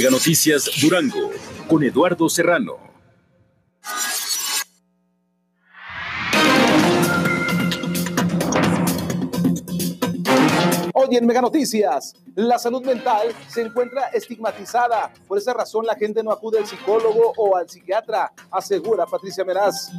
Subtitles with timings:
[0.00, 1.30] Mega Noticias Durango
[1.68, 2.78] con Eduardo Serrano.
[10.94, 15.12] Hoy en Mega Noticias, la salud mental se encuentra estigmatizada.
[15.28, 19.90] Por esa razón la gente no acude al psicólogo o al psiquiatra, asegura Patricia Meraz.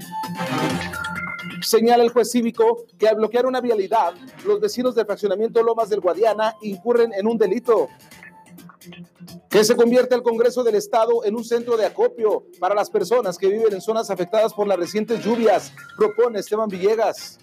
[1.62, 4.16] Señala el juez cívico que al bloquear una vialidad,
[4.48, 7.88] los vecinos del fraccionamiento Lomas del Guadiana incurren en un delito.
[9.50, 13.38] Que se convierte el Congreso del Estado en un centro de acopio para las personas
[13.38, 17.38] que viven en zonas afectadas por las recientes lluvias, propone Esteban Villegas.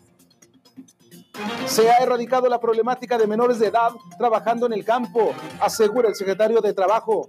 [1.67, 6.15] Se ha erradicado la problemática de menores de edad trabajando en el campo, asegura el
[6.17, 7.29] secretario de Trabajo.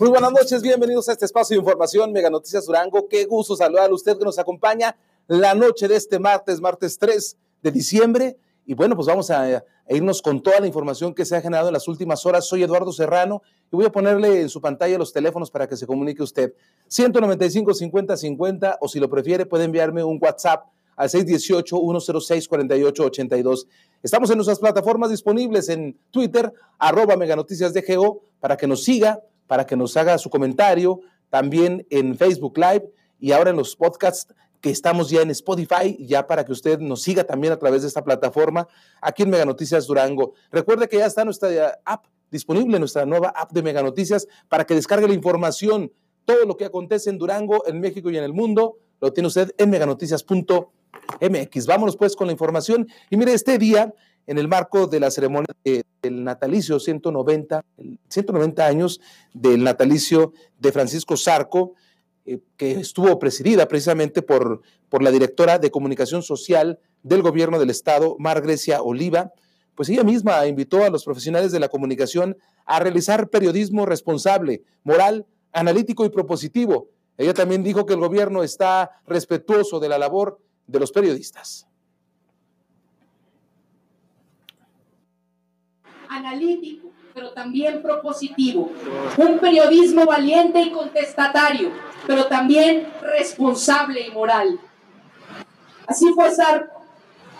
[0.00, 3.06] Muy buenas noches, bienvenidos a este espacio de información Mega Noticias Durango.
[3.06, 7.36] Qué gusto saludar a usted que nos acompaña la noche de este martes, martes 3
[7.62, 8.36] de diciembre.
[8.64, 11.74] Y bueno, pues vamos a, irnos con toda la información que se ha generado en
[11.74, 12.46] las últimas horas.
[12.46, 15.86] Soy Eduardo Serrano y voy a ponerle en su pantalla los teléfonos para que se
[15.86, 16.54] comunique usted.
[16.88, 23.66] 195 50 50 o si lo prefiere puede enviarme un WhatsApp al 618-106-4882.
[24.02, 29.66] Estamos en nuestras plataformas disponibles en Twitter, arroba Meganoticias DGO, para que nos siga, para
[29.66, 34.70] que nos haga su comentario, también en Facebook Live y ahora en los podcasts que
[34.70, 38.04] estamos ya en Spotify, ya para que usted nos siga también a través de esta
[38.04, 38.68] plataforma
[39.02, 40.34] aquí en Mega Noticias Durango.
[40.52, 44.74] Recuerde que ya está nuestra app disponible, nuestra nueva app de Mega Noticias, para que
[44.74, 45.92] descargue la información,
[46.24, 49.52] todo lo que acontece en Durango, en México y en el mundo, lo tiene usted
[49.58, 51.66] en meganoticias.mx.
[51.66, 52.86] Vámonos pues con la información.
[53.10, 53.92] Y mire, este día,
[54.28, 57.64] en el marco de la ceremonia del natalicio 190,
[58.08, 59.00] 190 años
[59.34, 61.74] del natalicio de Francisco Zarco,
[62.24, 67.70] eh, que estuvo presidida precisamente por, por la directora de comunicación social del gobierno del
[67.70, 69.32] estado, Mar Grecia Oliva,
[69.74, 75.26] pues ella misma invitó a los profesionales de la comunicación a realizar periodismo responsable, moral,
[75.52, 76.88] analítico y propositivo.
[77.18, 81.66] Ella también dijo que el gobierno está respetuoso de la labor de los periodistas.
[86.08, 88.70] Analítico, pero también propositivo.
[89.16, 91.70] Un periodismo valiente y contestatario
[92.06, 94.58] pero también responsable y moral.
[95.86, 96.84] Así fue Sarko,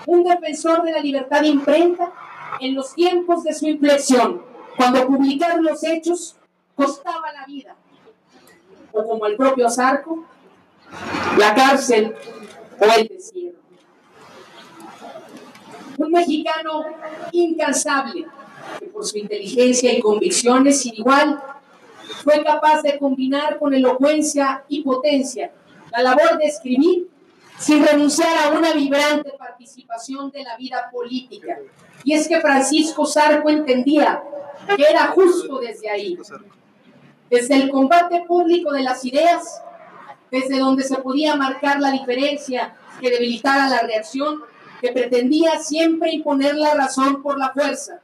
[0.06, 2.12] un defensor de la libertad de imprenta
[2.60, 4.42] en los tiempos de su inflexión,
[4.76, 6.36] cuando publicar los hechos
[6.74, 7.74] costaba la vida,
[8.92, 10.24] o como el propio Sarco,
[11.38, 12.14] la cárcel
[12.78, 13.58] o el desierto.
[15.98, 16.84] Un mexicano
[17.32, 18.26] incansable,
[18.78, 21.40] que por su inteligencia y convicciones sin igual
[22.22, 25.52] fue capaz de combinar con elocuencia y potencia
[25.90, 27.08] la labor de escribir
[27.58, 31.58] sin renunciar a una vibrante participación de la vida política.
[32.04, 34.22] Y es que Francisco Sarco entendía
[34.76, 36.18] que era justo desde ahí,
[37.30, 39.62] desde el combate público de las ideas,
[40.30, 44.40] desde donde se podía marcar la diferencia que debilitara la reacción,
[44.80, 48.00] que pretendía siempre imponer la razón por la fuerza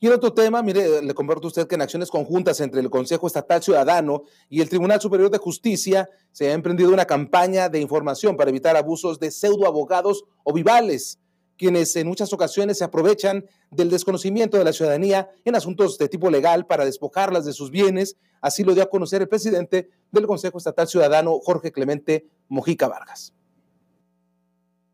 [0.00, 2.88] y en otro tema, mire, le comparto a usted que en acciones conjuntas entre el
[2.88, 7.80] Consejo Estatal Ciudadano y el Tribunal Superior de Justicia se ha emprendido una campaña de
[7.80, 11.18] información para evitar abusos de pseudoabogados o vivales,
[11.56, 16.30] quienes en muchas ocasiones se aprovechan del desconocimiento de la ciudadanía en asuntos de tipo
[16.30, 18.16] legal para despojarlas de sus bienes.
[18.40, 23.32] Así lo dio a conocer el presidente del Consejo Estatal Ciudadano, Jorge Clemente Mojica Vargas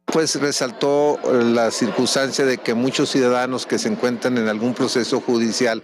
[0.06, 5.20] pues resaltó eh, la circunstancia de que muchos ciudadanos que se encuentran en algún proceso
[5.20, 5.82] judicial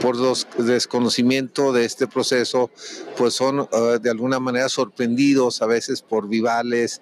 [0.00, 0.16] por
[0.58, 2.70] desconocimiento de este proceso,
[3.16, 7.00] pues son eh, de alguna manera sorprendidos a veces por vivales,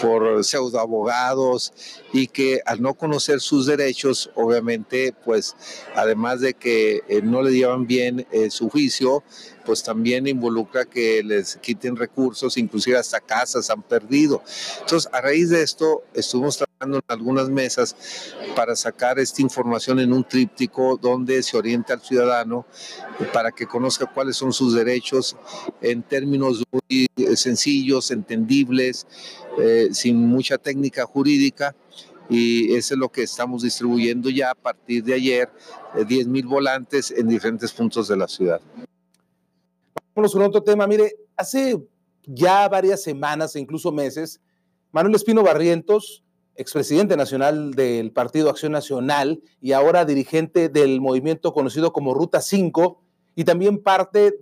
[0.00, 1.72] por pseudoabogados
[2.12, 5.56] y que al no conocer sus derechos, obviamente, pues
[5.96, 9.24] además de que eh, no le llevan bien su juicio,
[9.64, 14.42] pues también involucra que les quiten recursos, inclusive hasta casas han perdido.
[14.80, 17.96] Entonces, a raíz de esto, estuvimos trabajando en algunas mesas
[18.56, 22.66] para sacar esta información en un tríptico donde se orienta al ciudadano
[23.32, 25.36] para que conozca cuáles son sus derechos
[25.80, 27.06] en términos muy
[27.36, 29.06] sencillos, entendibles,
[29.58, 31.74] eh, sin mucha técnica jurídica
[32.28, 35.50] y eso es lo que estamos distribuyendo ya a partir de ayer,
[36.06, 38.60] 10 eh, mil volantes en diferentes puntos de la ciudad.
[40.14, 40.86] Vamos con otro tema.
[40.86, 41.82] Mire, hace
[42.24, 44.42] ya varias semanas e incluso meses,
[44.90, 46.22] Manuel Espino Barrientos,
[46.54, 53.00] expresidente nacional del Partido Acción Nacional y ahora dirigente del movimiento conocido como Ruta 5
[53.34, 54.34] y también parte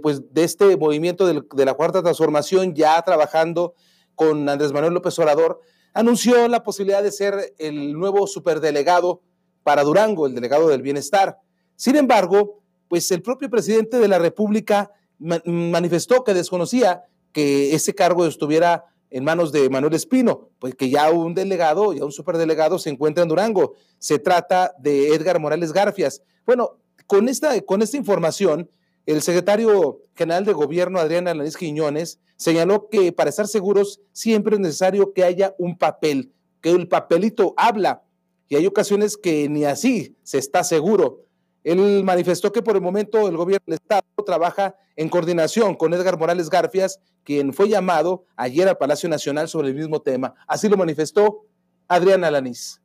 [0.00, 3.74] pues, de este movimiento de la Cuarta Transformación, ya trabajando
[4.14, 5.60] con Andrés Manuel López Obrador,
[5.92, 9.22] anunció la posibilidad de ser el nuevo superdelegado
[9.64, 11.40] para Durango, el delegado del bienestar.
[11.74, 18.26] Sin embargo, pues el propio presidente de la República manifestó que desconocía que ese cargo
[18.26, 22.90] estuviera en manos de Manuel Espino, pues que ya un delegado, ya un superdelegado se
[22.90, 23.74] encuentra en Durango.
[23.98, 26.22] Se trata de Edgar Morales Garfias.
[26.44, 28.68] Bueno, con esta, con esta información,
[29.06, 34.60] el secretario general de gobierno, Adrián Alanis Quiñones, señaló que para estar seguros siempre es
[34.60, 38.02] necesario que haya un papel, que el papelito habla,
[38.48, 41.24] y hay ocasiones que ni así se está seguro.
[41.64, 46.18] Él manifestó que por el momento el gobierno del Estado trabaja en coordinación con Edgar
[46.18, 50.34] Morales Garfias, quien fue llamado ayer al Palacio Nacional sobre el mismo tema.
[50.46, 51.44] Así lo manifestó
[51.88, 52.80] Adrián Alanís.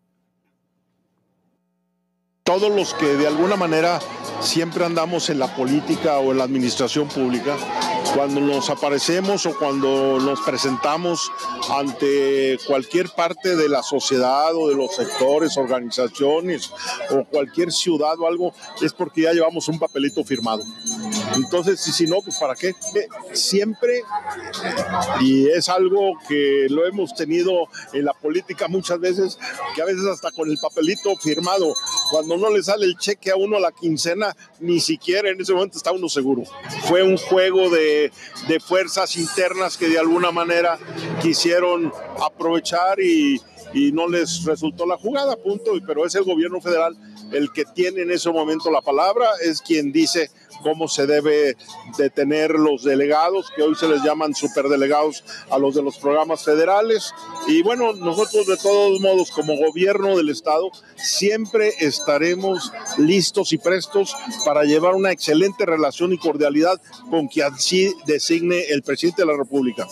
[2.44, 4.00] Todos los que de alguna manera
[4.42, 7.56] siempre andamos en la política o en la administración pública,
[8.16, 11.32] cuando nos aparecemos o cuando nos presentamos
[11.70, 16.72] ante cualquier parte de la sociedad o de los sectores, organizaciones
[17.10, 20.64] o cualquier ciudad o algo, es porque ya llevamos un papelito firmado.
[21.36, 22.74] Entonces, y si no, pues para qué.
[23.32, 24.04] Siempre,
[25.22, 29.40] y es algo que lo hemos tenido en la política muchas veces,
[29.76, 31.74] que a veces hasta con el papelito firmado,
[32.12, 35.54] cuando no le sale el cheque a uno a la quincena, ni siquiera en ese
[35.54, 36.44] momento está uno seguro.
[36.88, 37.93] Fue un juego de,
[38.48, 40.78] de fuerzas internas que de alguna manera
[41.22, 41.92] quisieron
[42.22, 43.42] aprovechar y,
[43.74, 45.72] y no les resultó la jugada, punto.
[45.86, 46.96] Pero es el gobierno federal
[47.32, 50.30] el que tiene en ese momento la palabra, es quien dice
[50.64, 51.56] cómo se debe
[51.98, 57.14] detener los delegados, que hoy se les llaman superdelegados a los de los programas federales.
[57.48, 64.16] Y bueno, nosotros de todos modos, como gobierno del Estado, siempre estaremos listos y prestos
[64.46, 69.38] para llevar una excelente relación y cordialidad con quien así designe el presidente de la
[69.38, 69.88] República.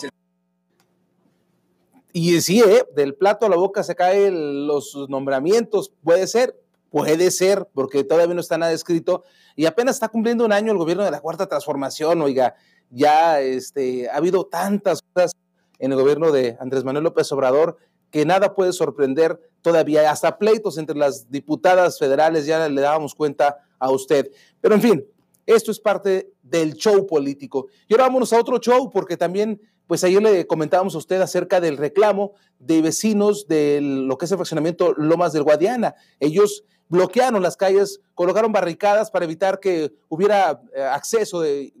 [2.12, 2.84] Y sí, ¿eh?
[2.94, 6.54] del plato a la boca se caen los nombramientos, puede ser,
[6.90, 9.24] puede ser, porque todavía no está nada escrito,
[9.56, 12.54] y apenas está cumpliendo un año el gobierno de la Cuarta Transformación, oiga,
[12.90, 15.32] ya este, ha habido tantas cosas
[15.78, 17.76] en el gobierno de Andrés Manuel López Obrador
[18.12, 23.56] que nada puede sorprender todavía, hasta pleitos entre las diputadas federales, ya le dábamos cuenta
[23.78, 24.30] a usted.
[24.60, 25.06] Pero en fin,
[25.46, 27.68] esto es parte del show político.
[27.88, 31.60] Y ahora vámonos a otro show, porque también, pues ayer le comentábamos a usted acerca
[31.60, 35.94] del reclamo de vecinos de lo que es el fraccionamiento Lomas del Guadiana.
[36.20, 41.72] Ellos bloquearon las calles, colocaron barricadas para evitar que hubiera eh, acceso de,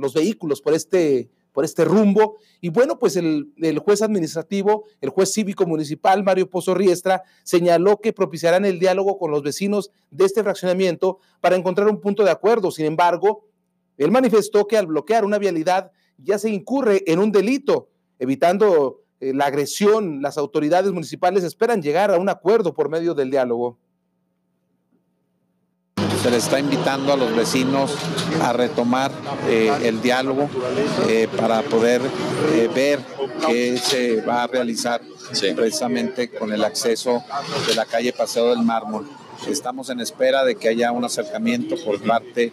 [0.00, 2.38] los vehículos por este, por este rumbo.
[2.62, 8.00] Y bueno, pues el, el, juez administrativo, el juez cívico municipal, Mario Pozo Riestra, señaló
[8.00, 12.30] que propiciarán el diálogo con los vecinos de este fraccionamiento para encontrar un punto de
[12.30, 12.70] acuerdo.
[12.70, 13.44] Sin embargo,
[13.98, 19.34] él manifestó que al bloquear una vialidad ya se incurre en un delito, evitando eh,
[19.34, 20.22] la agresión.
[20.22, 23.78] Las autoridades municipales esperan llegar a un acuerdo por medio del diálogo
[26.22, 27.94] se les está invitando a los vecinos
[28.42, 29.10] a retomar
[29.48, 30.50] eh, el diálogo
[31.08, 32.02] eh, para poder
[32.52, 33.00] eh, ver
[33.46, 35.00] qué se va a realizar
[35.56, 37.22] precisamente con el acceso
[37.66, 39.08] de la calle Paseo del Mármol.
[39.48, 42.52] Estamos en espera de que haya un acercamiento por parte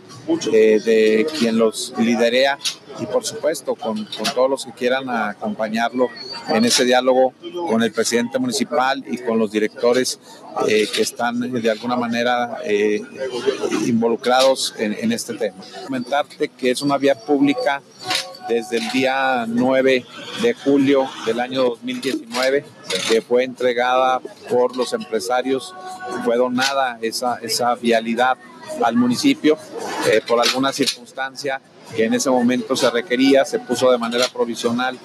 [0.52, 2.58] eh, de quien los liderea
[3.00, 6.10] y por supuesto con, todos los que quieran acompañarlo
[6.50, 7.34] en ese diálogo
[7.70, 10.20] con el presidente municipal y con los directores
[10.68, 13.02] eh, que están de alguna manera eh,
[13.86, 15.58] involucrados en este tema.
[15.86, 17.82] Comentarte que es una vía pública
[18.48, 20.06] desde el día 9
[20.42, 22.66] de julio del año 2019,
[23.10, 25.74] que fue entregada por los empresarios,
[26.24, 28.38] fue donada esa, esa vialidad
[28.84, 29.58] al municipio
[30.12, 31.62] eh, por alguna circunstancia
[31.96, 35.00] que en ese momento se requería, se puso de manera provisional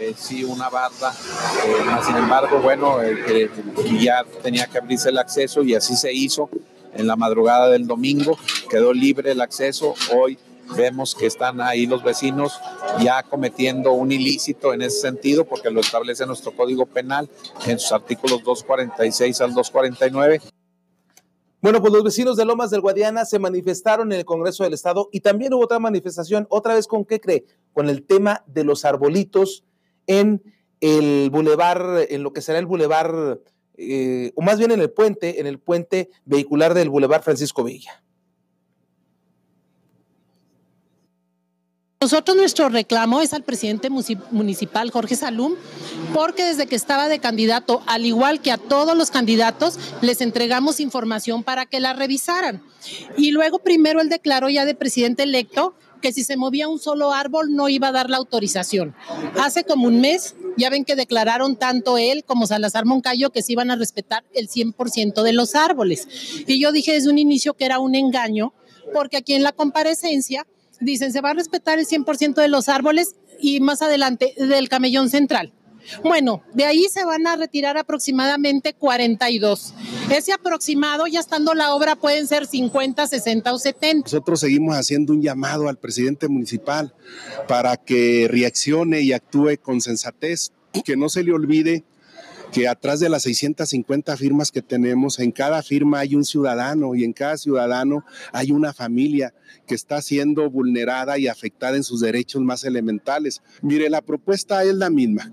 [0.00, 1.12] eh, sí una barda,
[1.66, 3.50] eh, sin embargo, bueno, eh,
[4.00, 6.48] ya tenía que abrirse el acceso y así se hizo
[6.94, 8.38] en la madrugada del domingo,
[8.70, 10.38] quedó libre el acceso, hoy
[10.76, 12.60] vemos que están ahí los vecinos
[13.00, 17.28] ya cometiendo un ilícito en ese sentido, porque lo establece nuestro Código Penal
[17.66, 20.40] en sus artículos 246 al 249.
[21.60, 25.08] Bueno, pues los vecinos de Lomas del Guadiana se manifestaron en el Congreso del Estado
[25.10, 28.84] y también hubo otra manifestación, otra vez con qué cree, con el tema de los
[28.84, 29.64] arbolitos
[30.06, 30.42] en
[30.80, 33.40] el bulevar, en lo que será el bulevar,
[33.76, 38.04] eh, o más bien en el puente, en el puente vehicular del bulevar Francisco Villa.
[42.00, 45.56] Nosotros nuestro reclamo es al presidente municipal Jorge Salum,
[46.14, 50.78] porque desde que estaba de candidato, al igual que a todos los candidatos, les entregamos
[50.78, 52.62] información para que la revisaran.
[53.16, 57.12] Y luego primero él declaró ya de presidente electo que si se movía un solo
[57.12, 58.94] árbol no iba a dar la autorización.
[59.40, 63.52] Hace como un mes Ya ven que declararon tanto él como Salazar Moncayo que se
[63.52, 66.06] iban a respetar el 100% de los árboles.
[66.46, 68.52] Y yo dije desde un inicio que era un engaño,
[68.92, 70.46] porque aquí en la comparecencia
[70.80, 75.08] dicen se va a respetar el 100% de los árboles y más adelante del camellón
[75.10, 75.52] central.
[76.02, 79.74] Bueno, de ahí se van a retirar aproximadamente 42.
[80.10, 84.06] Ese aproximado, ya estando la obra, pueden ser 50, 60 o 70.
[84.06, 86.94] Nosotros seguimos haciendo un llamado al presidente municipal
[87.46, 90.52] para que reaccione y actúe con sensatez,
[90.84, 91.84] que no se le olvide
[92.52, 97.04] que atrás de las 650 firmas que tenemos, en cada firma hay un ciudadano y
[97.04, 99.34] en cada ciudadano hay una familia
[99.66, 103.42] que está siendo vulnerada y afectada en sus derechos más elementales.
[103.62, 105.32] Mire, la propuesta es la misma,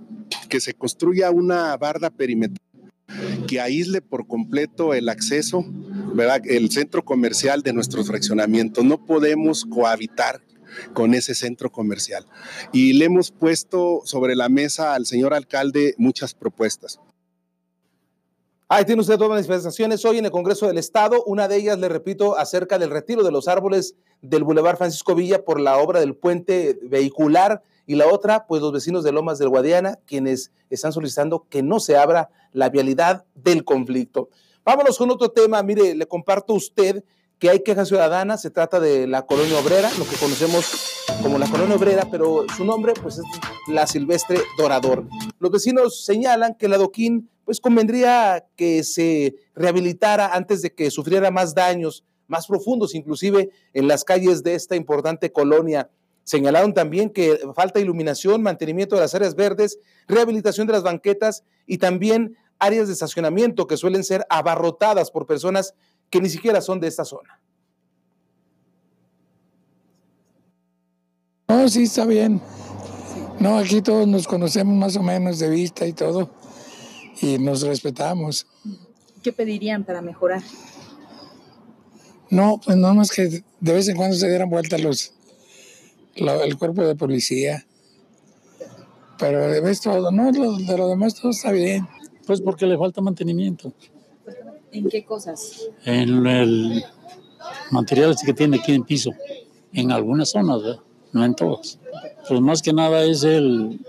[0.49, 2.65] que se construya una barda perimetral
[3.47, 5.63] que aísle por completo el acceso,
[6.15, 6.41] ¿verdad?
[6.45, 8.83] el centro comercial de nuestros fraccionamientos.
[8.83, 10.41] No podemos cohabitar
[10.93, 12.25] con ese centro comercial.
[12.73, 16.99] Y le hemos puesto sobre la mesa al señor alcalde muchas propuestas.
[18.67, 21.23] Ahí tiene usted dos manifestaciones hoy en el Congreso del Estado.
[21.27, 23.93] Una de ellas, le repito, acerca del retiro de los árboles
[24.23, 27.61] del Boulevard Francisco Villa por la obra del puente vehicular.
[27.85, 31.79] Y la otra, pues los vecinos de Lomas del Guadiana, quienes están solicitando que no
[31.79, 34.29] se abra la vialidad del conflicto.
[34.65, 35.61] Vámonos con otro tema.
[35.61, 37.03] Mire, le comparto a usted
[37.37, 41.47] que hay quejas ciudadanas, se trata de la colonia obrera, lo que conocemos como la
[41.47, 43.25] colonia obrera, pero su nombre pues es
[43.67, 45.05] la Silvestre Dorador.
[45.37, 51.31] Los vecinos señalan que la Doquín pues convendría que se rehabilitara antes de que sufriera
[51.31, 55.89] más daños, más profundos inclusive en las calles de esta importante colonia.
[56.23, 61.77] Señalaron también que falta iluminación, mantenimiento de las áreas verdes, rehabilitación de las banquetas y
[61.77, 65.75] también áreas de estacionamiento que suelen ser abarrotadas por personas
[66.09, 67.39] que ni siquiera son de esta zona.
[71.47, 72.41] No, sí, está bien.
[73.39, 76.31] No, aquí todos nos conocemos más o menos de vista y todo,
[77.21, 78.47] y nos respetamos.
[79.23, 80.43] ¿Qué pedirían para mejorar?
[82.29, 85.13] No, pues no más que de vez en cuando se dieran vuelta los,
[86.15, 87.65] el cuerpo de policía.
[89.17, 91.87] Pero de vez todo, no, de lo demás todo está bien.
[92.25, 93.71] Pues porque le falta mantenimiento.
[94.71, 95.69] ¿En qué cosas?
[95.85, 96.83] En el
[97.71, 99.11] material que tiene aquí en piso,
[99.71, 100.79] en algunas zonas,
[101.13, 101.79] no en todas.
[102.27, 103.79] Pues más que nada es el,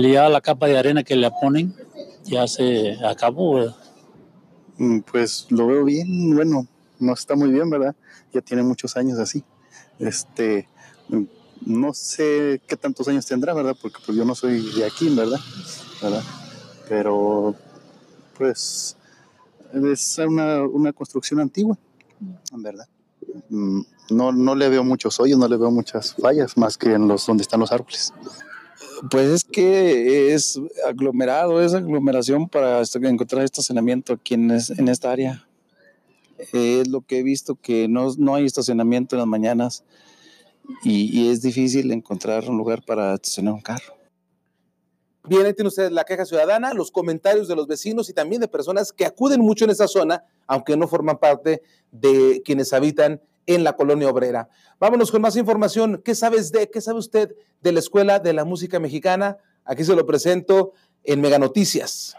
[0.00, 1.74] ya la capa de arena que le ponen,
[2.24, 3.74] ya se acabó.
[4.78, 6.66] Mm, pues lo veo bien, bueno,
[6.98, 7.94] no está muy bien, ¿verdad?
[8.32, 9.44] Ya tiene muchos años así.
[9.98, 10.68] Este,
[11.08, 11.24] mm,
[11.66, 13.76] no sé qué tantos años tendrá, ¿verdad?
[13.80, 15.40] Porque pues yo no soy de aquí, ¿verdad?
[16.02, 16.22] ¿verdad?
[16.88, 17.54] Pero
[18.36, 18.96] pues
[19.72, 21.76] es una, construcción antigua,
[22.52, 22.86] verdad.
[23.48, 27.08] Mm, no, no le veo muchos hoyos, no le veo muchas fallas más que en
[27.08, 28.12] los donde están los árboles.
[29.10, 35.46] Pues es que es aglomerado, es aglomeración para encontrar estacionamiento aquí en, en esta área.
[36.52, 39.84] Es lo que he visto que no, no hay estacionamiento en las mañanas
[40.82, 43.96] y, y es difícil encontrar un lugar para estacionar un carro.
[45.28, 48.48] Bien, ahí tienen ustedes la queja ciudadana, los comentarios de los vecinos y también de
[48.48, 53.64] personas que acuden mucho en esa zona, aunque no forman parte de quienes habitan en
[53.64, 54.48] la colonia obrera.
[54.78, 56.02] Vámonos con más información.
[56.04, 59.38] ¿Qué sabes de, qué sabe usted de la Escuela de la Música Mexicana?
[59.64, 60.72] Aquí se lo presento
[61.04, 62.16] en Mega Noticias.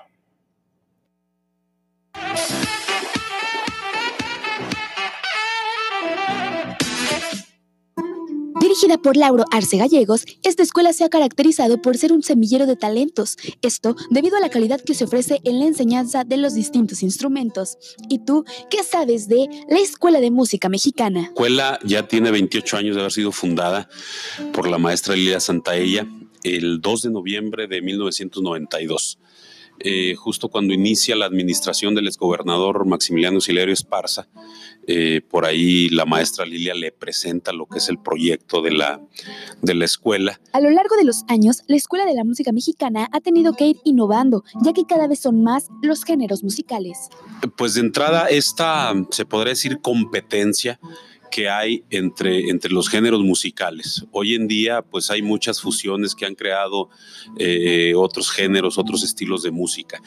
[8.68, 12.76] Dirigida por Lauro Arce Gallegos, esta escuela se ha caracterizado por ser un semillero de
[12.76, 17.02] talentos, esto debido a la calidad que se ofrece en la enseñanza de los distintos
[17.02, 17.78] instrumentos.
[18.10, 21.22] ¿Y tú qué sabes de la Escuela de Música Mexicana?
[21.22, 23.88] La escuela ya tiene 28 años de haber sido fundada
[24.52, 26.06] por la maestra Lilia Santaella
[26.44, 29.18] el 2 de noviembre de 1992.
[29.80, 34.28] Eh, justo cuando inicia la administración del exgobernador Maximiliano Silerio Esparza,
[34.88, 39.02] eh, por ahí la maestra Lilia le presenta lo que es el proyecto de la,
[39.62, 40.40] de la escuela.
[40.54, 43.68] A lo largo de los años, la Escuela de la Música Mexicana ha tenido que
[43.68, 46.98] ir innovando, ya que cada vez son más los géneros musicales.
[47.58, 50.80] Pues de entrada, esta, se podría decir, competencia
[51.30, 54.06] que hay entre, entre los géneros musicales.
[54.12, 56.90] Hoy en día, pues hay muchas fusiones que han creado
[57.38, 60.02] eh, otros géneros, otros estilos de música.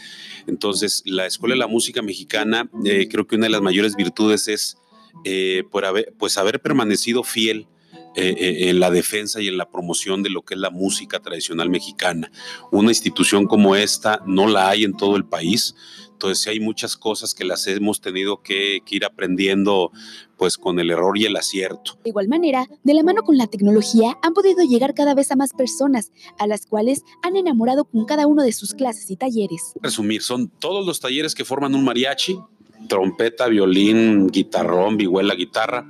[0.46, 4.48] Entonces, la Escuela de la Música Mexicana, eh, creo que una de las mayores virtudes
[4.48, 4.76] es
[5.24, 7.66] eh, por haber, pues haber permanecido fiel
[8.14, 12.30] en la defensa y en la promoción de lo que es la música tradicional mexicana.
[12.72, 15.74] Una institución como esta no la hay en todo el país
[16.12, 19.90] Entonces hay muchas cosas que las hemos tenido que, que ir aprendiendo
[20.36, 21.98] pues con el error y el acierto.
[22.04, 25.36] De igual manera, de la mano con la tecnología, han podido llegar cada vez a
[25.36, 29.72] más personas, a las cuales han enamorado con cada uno de sus clases y talleres.
[29.80, 32.38] Resumir, son todos los talleres que forman un mariachi,
[32.88, 35.88] trompeta, violín, guitarrón, vihuela, guitarra,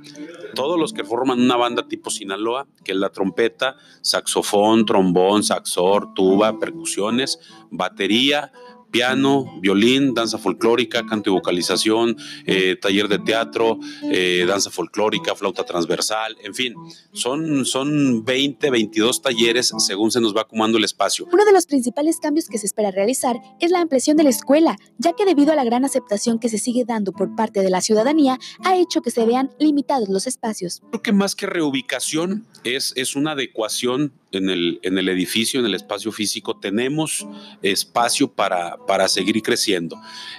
[0.55, 6.13] todos los que forman una banda tipo Sinaloa, que es la trompeta, saxofón, trombón, saxor,
[6.13, 8.51] tuba, percusiones, batería,
[8.91, 15.63] piano, violín, danza folclórica, canto y vocalización, eh, taller de teatro, eh, danza folclórica, flauta
[15.65, 16.75] transversal, en fin,
[17.13, 21.27] son, son 20, 22 talleres según se nos va acumulando el espacio.
[21.31, 24.77] Uno de los principales cambios que se espera realizar es la ampliación de la escuela,
[24.97, 27.81] ya que debido a la gran aceptación que se sigue dando por parte de la
[27.81, 30.81] ciudadanía, ha hecho que se vean limitados los espacios.
[30.89, 35.65] Creo que más que reubicación es, es una adecuación en el, en el edificio, en
[35.65, 37.27] el espacio físico, tenemos
[37.61, 39.97] espacio para, para seguir creciendo.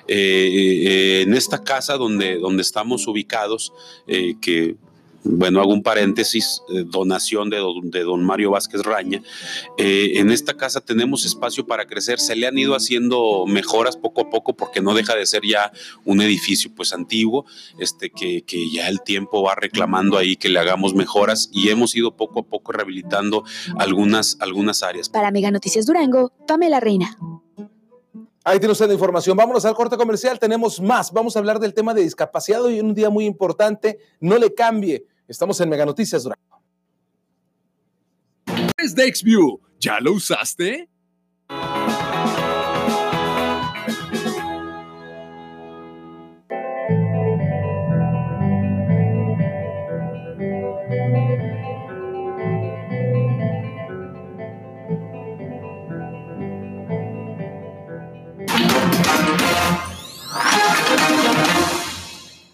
[0.09, 3.73] Eh, eh, en esta casa donde, donde estamos ubicados,
[4.07, 4.77] eh, que
[5.25, 9.23] bueno, hago un paréntesis, donación de don, de don, Mario Vázquez Raña.
[9.79, 14.31] En esta casa tenemos espacio para crecer, se le han ido haciendo mejoras poco a
[14.31, 15.71] poco porque no deja de ser ya
[16.05, 17.47] un edificio pues antiguo,
[17.79, 21.95] este, que, que ya el tiempo va reclamando ahí que le hagamos mejoras y hemos
[21.95, 23.45] ido poco a poco rehabilitando
[23.79, 25.09] algunas, algunas áreas.
[25.09, 27.17] Para Mega Noticias Durango, Pamela Reina.
[28.45, 29.37] Ahí tiene usted la información.
[29.37, 30.39] Vámonos al corte comercial.
[30.39, 31.13] Tenemos más.
[31.13, 33.99] Vamos a hablar del tema de discapacidad hoy un día muy importante.
[34.21, 35.07] No le cambie.
[35.29, 36.63] Estamos en Mega Noticias Durango.
[38.77, 39.61] Es DexView.
[39.79, 40.89] ¿Ya lo usaste?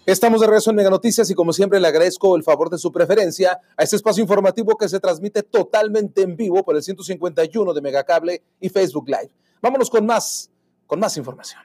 [0.09, 2.91] Estamos de regreso en Mega Noticias y como siempre le agradezco el favor de su
[2.91, 7.79] preferencia a este espacio informativo que se transmite totalmente en vivo por el 151 de
[7.79, 9.29] Megacable y Facebook Live.
[9.61, 10.49] Vámonos con más,
[10.87, 11.61] con más información.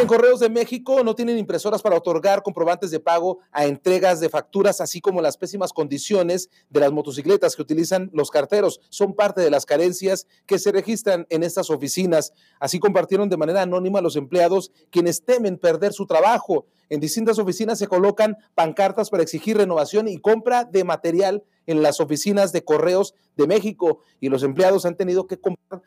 [0.00, 4.30] Miren, Correos de México no tienen impresoras para otorgar comprobantes de pago a entregas de
[4.30, 8.80] facturas, así como las pésimas condiciones de las motocicletas que utilizan los carteros.
[8.88, 12.32] Son parte de las carencias que se registran en estas oficinas.
[12.60, 16.64] Así compartieron de manera anónima los empleados quienes temen perder su trabajo.
[16.88, 22.00] En distintas oficinas se colocan pancartas para exigir renovación y compra de material en las
[22.00, 25.82] oficinas de Correos de México y los empleados han tenido que comprar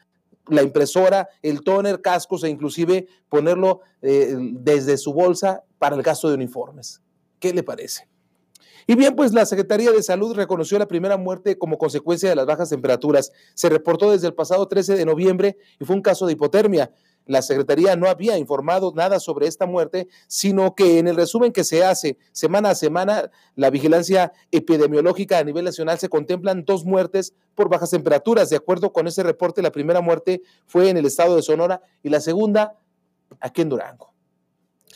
[0.47, 6.29] la impresora, el tóner, cascos e inclusive ponerlo eh, desde su bolsa para el gasto
[6.29, 7.01] de uniformes.
[7.39, 8.07] ¿Qué le parece?
[8.85, 12.45] Y bien, pues la Secretaría de Salud reconoció la primera muerte como consecuencia de las
[12.45, 13.31] bajas temperaturas.
[13.53, 16.91] Se reportó desde el pasado 13 de noviembre y fue un caso de hipotermia.
[17.25, 21.63] La Secretaría no había informado nada sobre esta muerte, sino que en el resumen que
[21.63, 27.33] se hace semana a semana, la vigilancia epidemiológica a nivel nacional se contemplan dos muertes
[27.55, 28.49] por bajas temperaturas.
[28.49, 32.09] De acuerdo con ese reporte, la primera muerte fue en el estado de Sonora y
[32.09, 32.77] la segunda
[33.39, 34.13] aquí en Durango.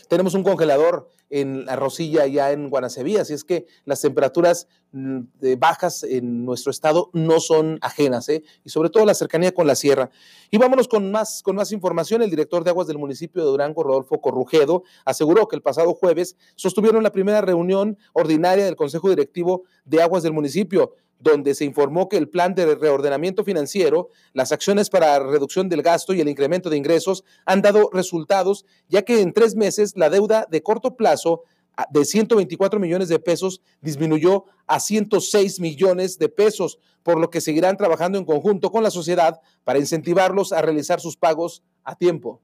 [0.10, 5.20] Tenemos un congelador en la Rosilla, ya en Guanaceví, así es que las temperaturas mm,
[5.58, 8.44] bajas en nuestro estado no son ajenas, ¿eh?
[8.64, 10.10] y sobre todo la cercanía con la sierra.
[10.50, 12.22] Y vámonos con más, con más información.
[12.22, 16.38] El director de aguas del municipio de Durango, Rodolfo Corrujedo, aseguró que el pasado jueves
[16.56, 22.10] sostuvieron la primera reunión ordinaria del Consejo Directivo de Aguas del municipio donde se informó
[22.10, 26.70] que el plan de reordenamiento financiero, las acciones para reducción del gasto y el incremento
[26.70, 31.44] de ingresos han dado resultados, ya que en tres meses la deuda de corto plazo
[31.76, 37.42] ah, de 124 millones de pesos disminuyó a 106 millones de pesos, por lo que
[37.42, 42.42] seguirán trabajando en conjunto con la sociedad para incentivarlos a realizar sus pagos a tiempo.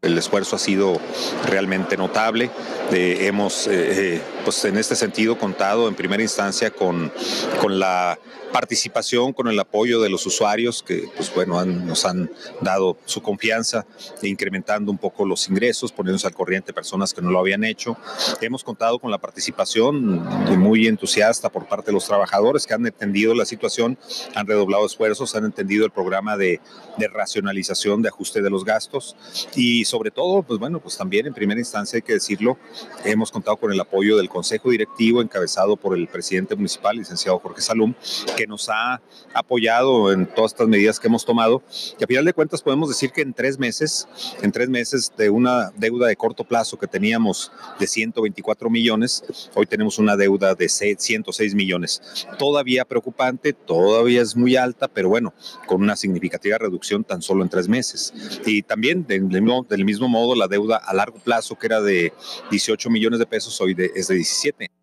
[0.00, 1.00] El esfuerzo ha sido
[1.46, 2.50] realmente notable.
[2.92, 7.12] Eh, hemos, eh, eh, pues en este sentido, contado en primera instancia con,
[7.60, 8.16] con la
[8.52, 12.30] participación, con el apoyo de los usuarios que, pues bueno, nos han
[12.60, 13.86] dado su confianza,
[14.22, 17.96] incrementando un poco los ingresos, poniéndose al corriente personas que no lo habían hecho.
[18.40, 20.22] Hemos contado con la participación
[20.58, 23.98] muy entusiasta por parte de los trabajadores que han entendido la situación,
[24.34, 26.60] han redoblado esfuerzos, han entendido el programa de,
[26.96, 29.16] de racionalización, de ajuste de los gastos
[29.54, 32.58] y sobre todo, pues bueno, pues también en primera instancia hay que decirlo,
[33.04, 37.62] hemos contado con el apoyo del Consejo Directivo encabezado por el presidente municipal, licenciado Jorge
[37.62, 37.94] Salum,
[38.38, 39.02] que nos ha
[39.34, 41.60] apoyado en todas estas medidas que hemos tomado.
[41.98, 44.06] Y a final de cuentas podemos decir que en tres meses,
[44.42, 49.66] en tres meses de una deuda de corto plazo que teníamos de 124 millones, hoy
[49.66, 52.00] tenemos una deuda de 106 millones.
[52.38, 55.34] Todavía preocupante, todavía es muy alta, pero bueno,
[55.66, 58.14] con una significativa reducción tan solo en tres meses.
[58.46, 62.12] Y también del mismo, del mismo modo la deuda a largo plazo que era de
[62.52, 64.77] 18 millones de pesos, hoy de, es de 17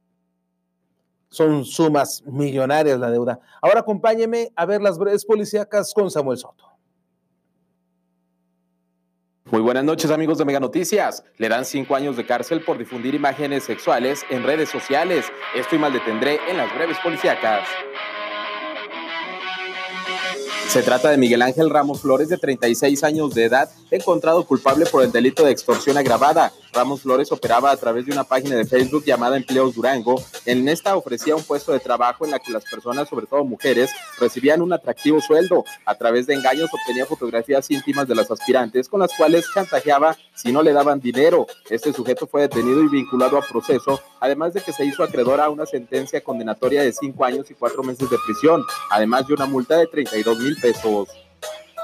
[1.35, 3.39] son sumas millonarias la deuda.
[3.61, 6.65] Ahora acompáñeme a ver las breves policíacas con Samuel Soto.
[9.51, 11.23] Muy buenas noches amigos de Mega Noticias.
[11.37, 15.25] Le dan cinco años de cárcel por difundir imágenes sexuales en redes sociales.
[15.53, 17.67] Esto y mal detendré en las breves policíacas.
[20.67, 25.03] Se trata de Miguel Ángel Ramos Flores, de 36 años de edad, encontrado culpable por
[25.03, 26.51] el delito de extorsión agravada.
[26.73, 30.21] Ramos Flores operaba a través de una página de Facebook llamada Empleos Durango.
[30.45, 33.91] En esta ofrecía un puesto de trabajo en la que las personas, sobre todo mujeres,
[34.19, 35.63] recibían un atractivo sueldo.
[35.85, 40.51] A través de engaños obtenía fotografías íntimas de las aspirantes con las cuales chantajeaba si
[40.51, 41.47] no le daban dinero.
[41.69, 45.49] Este sujeto fue detenido y vinculado a proceso, además de que se hizo acreedor a
[45.49, 49.77] una sentencia condenatoria de cinco años y cuatro meses de prisión, además de una multa
[49.77, 51.09] de 32 mil pesos.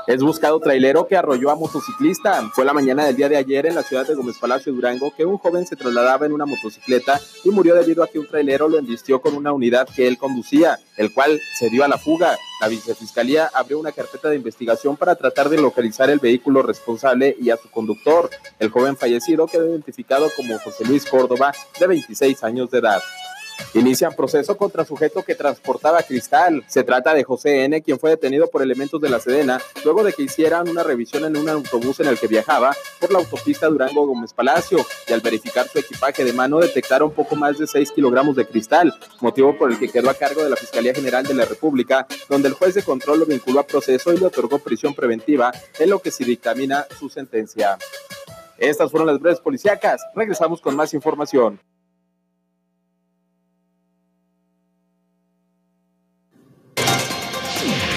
[0.07, 2.49] Es buscado trailero que arrolló a motociclista.
[2.53, 5.25] Fue la mañana del día de ayer en la ciudad de Gómez Palacio Durango que
[5.25, 8.79] un joven se trasladaba en una motocicleta y murió debido a que un trailero lo
[8.79, 12.35] embistió con una unidad que él conducía, el cual se dio a la fuga.
[12.61, 17.51] La vicefiscalía abrió una carpeta de investigación para tratar de localizar el vehículo responsable y
[17.51, 18.29] a su conductor.
[18.59, 23.01] El joven fallecido quedó identificado como José Luis Córdoba, de 26 años de edad.
[23.73, 26.63] Inician proceso contra sujeto que transportaba cristal.
[26.67, 30.13] Se trata de José N., quien fue detenido por elementos de la Sedena luego de
[30.13, 34.05] que hicieran una revisión en un autobús en el que viajaba por la autopista Durango
[34.05, 38.35] Gómez Palacio y al verificar su equipaje de mano detectaron poco más de 6 kilogramos
[38.35, 41.45] de cristal, motivo por el que quedó a cargo de la Fiscalía General de la
[41.45, 45.51] República, donde el juez de control lo vinculó a proceso y le otorgó prisión preventiva,
[45.79, 47.77] en lo que se dictamina su sentencia.
[48.57, 50.01] Estas fueron las breves policíacas.
[50.15, 51.59] Regresamos con más información.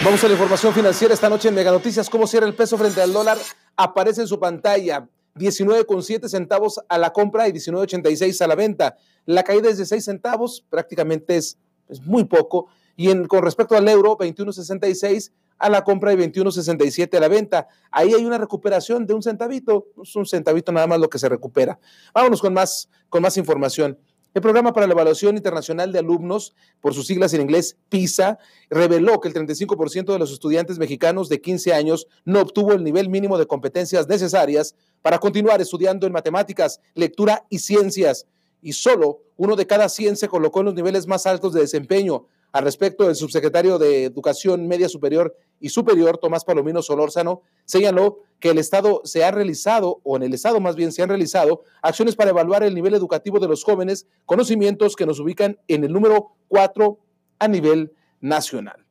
[0.04, 2.10] Vamos a la información financiera esta noche en Mega Noticias.
[2.10, 3.38] ¿Cómo cierra el peso frente al dólar?
[3.74, 8.96] Aparece en su pantalla 19,7 centavos a la compra y 19,86 a la venta.
[9.24, 11.56] La caída es de 6 centavos, prácticamente es,
[11.88, 12.66] es muy poco.
[12.96, 17.68] Y con respecto al euro, 21,66 a la compra y 21,67 a la venta.
[17.90, 21.30] Ahí hay una recuperación de un centavito, es un centavito nada más lo que se
[21.30, 21.78] recupera.
[22.12, 23.98] Vámonos con más, con más información.
[24.34, 29.20] El Programa para la Evaluación Internacional de Alumnos, por sus siglas en inglés PISA, reveló
[29.20, 33.38] que el 35% de los estudiantes mexicanos de 15 años no obtuvo el nivel mínimo
[33.38, 38.26] de competencias necesarias para continuar estudiando en matemáticas, lectura y ciencias.
[38.60, 42.26] Y solo uno de cada 100 se colocó en los niveles más altos de desempeño.
[42.50, 48.50] Al respecto, el subsecretario de Educación Media Superior y Superior, Tomás Palomino Solórzano, señaló que
[48.50, 52.16] el Estado se ha realizado, o en el Estado más bien se han realizado, acciones
[52.16, 56.36] para evaluar el nivel educativo de los jóvenes, conocimientos que nos ubican en el número
[56.48, 56.98] 4
[57.38, 58.84] a nivel nacional.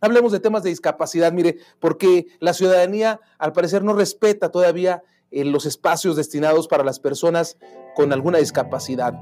[0.00, 5.44] Hablemos de temas de discapacidad, mire, porque la ciudadanía al parecer no respeta todavía eh,
[5.44, 7.58] los espacios destinados para las personas
[7.96, 9.14] con alguna discapacidad.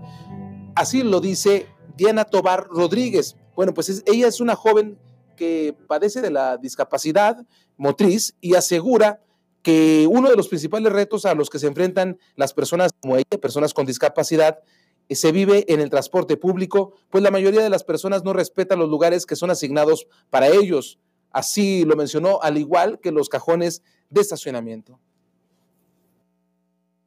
[0.75, 4.99] Así lo dice Diana Tobar Rodríguez, bueno, pues ella es una joven
[5.37, 7.45] que padece de la discapacidad
[7.77, 9.21] motriz y asegura
[9.63, 13.41] que uno de los principales retos a los que se enfrentan las personas como ella,
[13.41, 14.61] personas con discapacidad,
[15.09, 18.79] eh, se vive en el transporte público, pues la mayoría de las personas no respetan
[18.79, 20.99] los lugares que son asignados para ellos.
[21.33, 24.99] Así lo mencionó, al igual que los cajones de estacionamiento.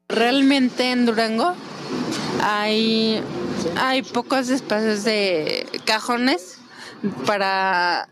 [0.08, 1.54] Realmente en Durango
[2.42, 3.22] hay
[3.76, 6.58] hay pocos espacios de cajones
[7.26, 8.08] para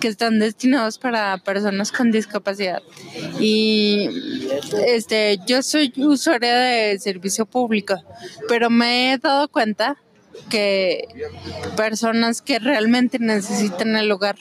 [0.00, 2.82] que están destinados para personas con discapacidad.
[3.40, 4.08] Y
[4.86, 7.94] este, yo soy usuaria de servicio público,
[8.48, 9.96] pero me he dado cuenta
[10.48, 11.08] que
[11.76, 14.36] personas que realmente necesitan el lugar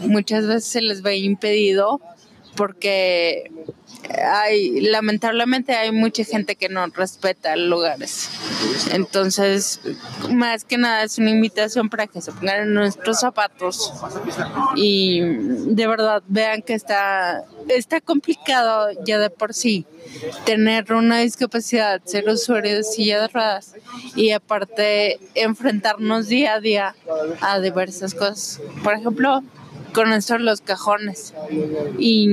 [0.00, 2.00] muchas veces se les ve impedido
[2.60, 3.50] porque
[4.22, 8.28] hay, lamentablemente hay mucha gente que no respeta lugares.
[8.92, 9.80] Entonces,
[10.28, 13.94] más que nada es una invitación para que se pongan en nuestros zapatos
[14.76, 19.86] y de verdad vean que está, está complicado ya de por sí
[20.44, 23.74] tener una discapacidad, ser usuario de silla de ruedas
[24.14, 26.94] y aparte enfrentarnos día a día
[27.40, 28.60] a diversas cosas.
[28.84, 29.42] Por ejemplo,
[29.90, 31.34] con esto los cajones
[31.98, 32.28] y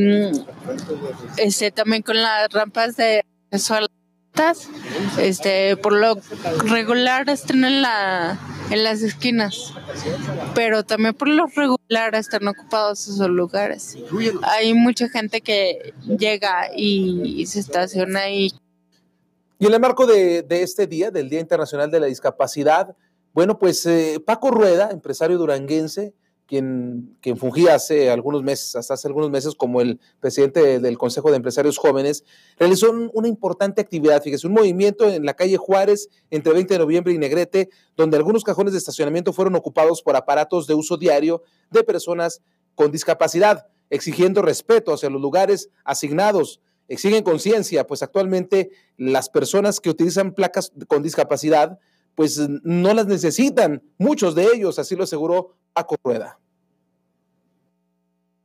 [1.38, 3.24] este también con las rampas de
[5.18, 6.20] este por lo
[6.66, 8.40] regular están en la
[8.70, 9.74] en las esquinas,
[10.54, 13.98] pero también por lo regular están ocupados esos lugares.
[14.44, 18.52] Hay mucha gente que llega y se estaciona ahí.
[19.60, 22.96] Y en el marco de, de este día, del Día Internacional de la Discapacidad,
[23.34, 26.14] bueno, pues eh, Paco Rueda, empresario duranguense,
[26.48, 31.30] quien, quien fungía hace algunos meses, hasta hace algunos meses como el presidente del Consejo
[31.30, 32.24] de Empresarios Jóvenes,
[32.58, 36.80] realizó un- una importante actividad, fíjese, un movimiento en la calle Juárez entre 20 de
[36.80, 41.44] noviembre y Negrete, donde algunos cajones de estacionamiento fueron ocupados por aparatos de uso diario
[41.70, 42.42] de personas
[42.76, 46.62] con discapacidad, exigiendo respeto hacia los lugares asignados.
[46.90, 51.80] Exigen conciencia, pues actualmente las personas que utilizan placas con discapacidad,
[52.16, 56.40] pues no las necesitan, muchos de ellos, así lo aseguró Paco Rueda.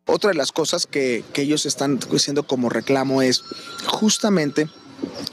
[0.05, 3.40] Otra de las cosas que, que ellos están haciendo como reclamo es
[3.87, 4.68] justamente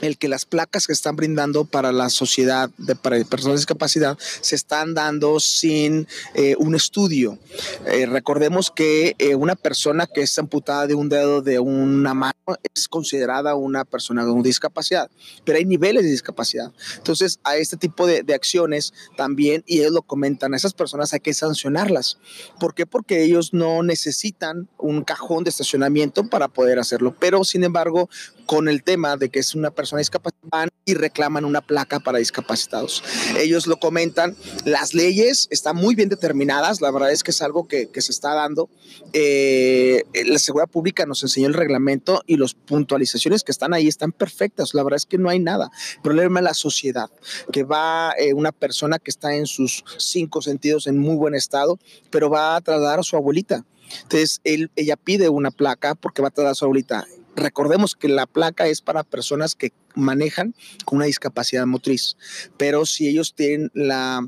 [0.00, 4.18] el que las placas que están brindando para la sociedad de para personas de discapacidad
[4.40, 7.38] se están dando sin eh, un estudio.
[7.86, 12.34] Eh, recordemos que eh, una persona que es amputada de un dedo de una mano
[12.74, 15.10] es considerada una persona con discapacidad,
[15.44, 16.72] pero hay niveles de discapacidad.
[16.96, 21.12] Entonces, a este tipo de, de acciones también, y ellos lo comentan, a esas personas
[21.12, 22.18] hay que sancionarlas.
[22.58, 22.86] ¿Por qué?
[22.86, 28.08] Porque ellos no necesitan un cajón de estacionamiento para poder hacerlo, pero sin embargo,
[28.46, 32.18] con el tema de que es una persona discapacitada van y reclaman una placa para
[32.18, 33.02] discapacitados.
[33.38, 37.68] Ellos lo comentan, las leyes están muy bien determinadas, la verdad es que es algo
[37.68, 38.68] que, que se está dando.
[39.12, 44.12] Eh, la seguridad pública nos enseñó el reglamento y las puntualizaciones que están ahí están
[44.12, 45.70] perfectas, la verdad es que no hay nada.
[45.96, 47.10] El problema es la sociedad,
[47.52, 51.78] que va eh, una persona que está en sus cinco sentidos en muy buen estado,
[52.10, 53.64] pero va a trasladar a su abuelita.
[54.02, 57.06] Entonces, él, ella pide una placa porque va a trasladar a su abuelita.
[57.36, 62.16] Recordemos que la placa es para personas que manejan con una discapacidad motriz,
[62.56, 64.26] pero si ellos tienen la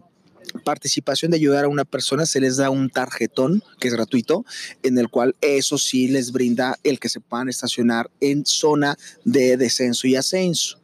[0.64, 4.44] participación de ayudar a una persona, se les da un tarjetón que es gratuito,
[4.82, 9.56] en el cual eso sí les brinda el que se puedan estacionar en zona de
[9.56, 10.78] descenso y ascenso.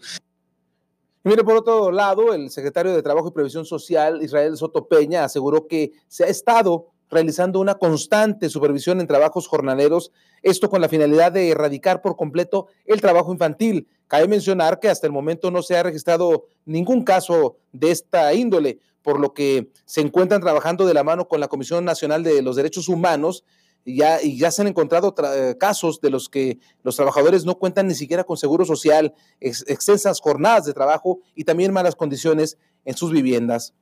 [1.24, 5.66] Mire, por otro lado, el secretario de Trabajo y Previsión Social, Israel Soto Peña, aseguró
[5.66, 11.32] que se ha estado realizando una constante supervisión en trabajos jornaleros, esto con la finalidad
[11.32, 13.88] de erradicar por completo el trabajo infantil.
[14.06, 18.78] Cabe mencionar que hasta el momento no se ha registrado ningún caso de esta índole,
[19.02, 22.56] por lo que se encuentran trabajando de la mano con la Comisión Nacional de los
[22.56, 23.44] Derechos Humanos
[23.84, 27.46] y ya, y ya se han encontrado tra- eh, casos de los que los trabajadores
[27.46, 31.94] no cuentan ni siquiera con seguro social, ex- extensas jornadas de trabajo y también malas
[31.94, 33.72] condiciones en sus viviendas.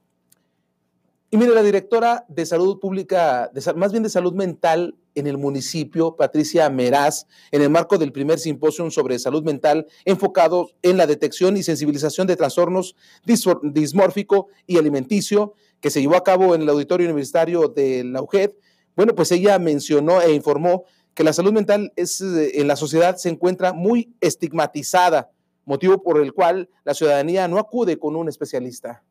[1.28, 5.38] Y mire, la directora de salud pública, de, más bien de salud mental en el
[5.38, 11.06] municipio, Patricia Meraz, en el marco del primer simposio sobre salud mental enfocado en la
[11.06, 16.68] detección y sensibilización de trastornos dismórfico y alimenticio, que se llevó a cabo en el
[16.68, 18.52] auditorio universitario de la UJED,
[18.94, 23.16] bueno, pues ella mencionó e informó que la salud mental es, eh, en la sociedad
[23.16, 25.30] se encuentra muy estigmatizada,
[25.64, 29.02] motivo por el cual la ciudadanía no acude con un especialista.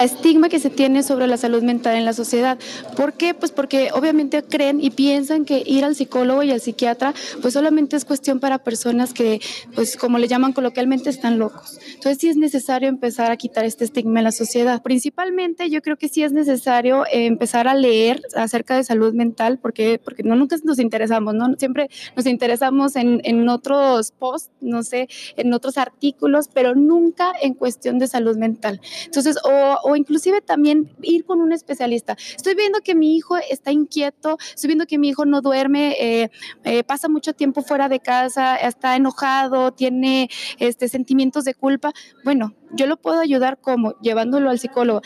[0.00, 2.58] Estigma que se tiene sobre la salud mental en la sociedad.
[2.96, 3.32] ¿Por qué?
[3.32, 7.96] Pues porque obviamente creen y piensan que ir al psicólogo y al psiquiatra pues solamente
[7.96, 9.40] es cuestión para personas que
[9.74, 11.78] pues como le llaman coloquialmente están locos.
[11.94, 14.82] Entonces sí es necesario empezar a quitar este estigma en la sociedad.
[14.82, 19.58] Principalmente yo creo que sí es necesario eh, empezar a leer acerca de salud mental
[19.62, 21.54] porque porque no nunca nos interesamos, ¿no?
[21.56, 27.54] Siempre nos interesamos en, en otros posts, no sé, en otros artículos, pero nunca en
[27.54, 28.80] cuestión de salud mental.
[29.04, 32.16] Entonces, o, o inclusive también ir con un especialista.
[32.36, 36.30] Estoy viendo que mi hijo está inquieto, estoy viendo que mi hijo no duerme, eh,
[36.64, 41.92] eh, pasa mucho tiempo fuera de casa, está enojado, tiene este, sentimientos de culpa.
[42.24, 45.02] Bueno, yo lo puedo ayudar como llevándolo al psicólogo.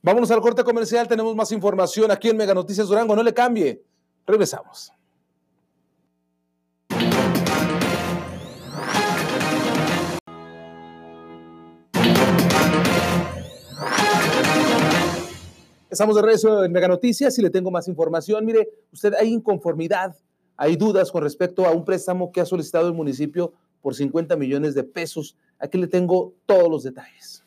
[0.00, 3.82] Vámonos al corte comercial, tenemos más información aquí en Mega Noticias Durango, no le cambie.
[4.26, 4.92] Regresamos.
[15.92, 18.46] Estamos de regreso en Mega Noticias y le tengo más información.
[18.46, 20.16] Mire, usted hay inconformidad,
[20.56, 23.52] hay dudas con respecto a un préstamo que ha solicitado el municipio
[23.82, 25.36] por 50 millones de pesos.
[25.58, 27.41] Aquí le tengo todos los detalles.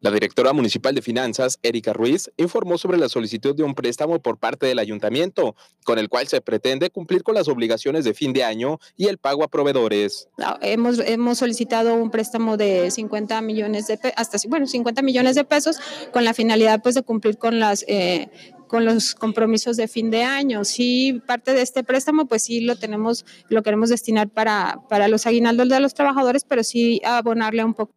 [0.00, 4.38] La directora municipal de finanzas, Erika Ruiz, informó sobre la solicitud de un préstamo por
[4.38, 8.44] parte del ayuntamiento, con el cual se pretende cumplir con las obligaciones de fin de
[8.44, 10.28] año y el pago a proveedores.
[10.60, 15.78] Hemos, hemos solicitado un préstamo de 50 millones de hasta bueno, 50 millones de pesos
[16.12, 18.28] con la finalidad pues de cumplir con las eh,
[18.68, 20.64] con los compromisos de fin de año.
[20.64, 25.26] Sí, parte de este préstamo, pues sí lo tenemos, lo queremos destinar para, para los
[25.26, 27.94] aguinaldos de los trabajadores, pero sí abonarle un poco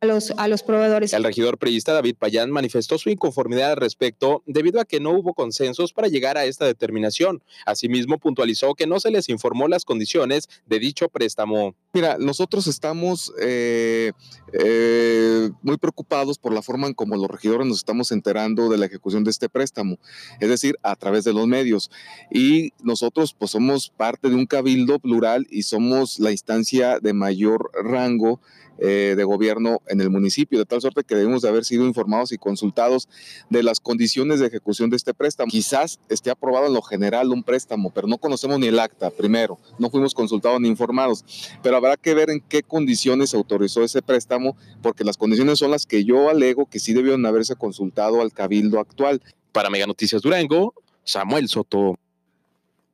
[0.00, 1.12] a los, a los proveedores.
[1.12, 5.34] El regidor priista David Payán manifestó su inconformidad al respecto debido a que no hubo
[5.34, 7.42] consensos para llegar a esta determinación.
[7.66, 11.74] Asimismo, puntualizó que no se les informó las condiciones de dicho préstamo.
[11.92, 14.12] Mira, nosotros estamos eh,
[14.52, 18.86] eh, muy preocupados por la forma en cómo los regidores nos estamos enterando de la
[18.86, 19.98] ejecución de este préstamo,
[20.40, 21.90] es decir, a través de los medios.
[22.30, 27.70] Y nosotros pues somos parte de un cabildo plural y somos la instancia de mayor
[27.74, 28.40] rango
[28.78, 32.32] eh, de gobierno en el municipio, de tal suerte que debemos de haber sido informados
[32.32, 33.08] y consultados
[33.50, 35.50] de las condiciones de ejecución de este préstamo.
[35.50, 39.58] Quizás esté aprobado en lo general un préstamo, pero no conocemos ni el acta, primero,
[39.78, 41.24] no fuimos consultados ni informados,
[41.62, 45.70] pero habrá que ver en qué condiciones se autorizó ese préstamo, porque las condiciones son
[45.70, 49.22] las que yo alego que sí debieron haberse consultado al cabildo actual.
[49.52, 51.96] Para Mega Noticias Durango, Samuel Soto.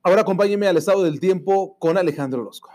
[0.03, 2.69] Ahora acompáñeme al estado del tiempo con Alejandro Orozco.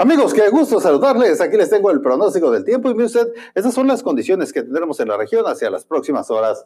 [0.00, 1.42] Amigos, qué gusto saludarles.
[1.42, 4.62] Aquí les tengo el pronóstico del tiempo y mire usted, estas son las condiciones que
[4.62, 6.64] tendremos en la región hacia las próximas horas.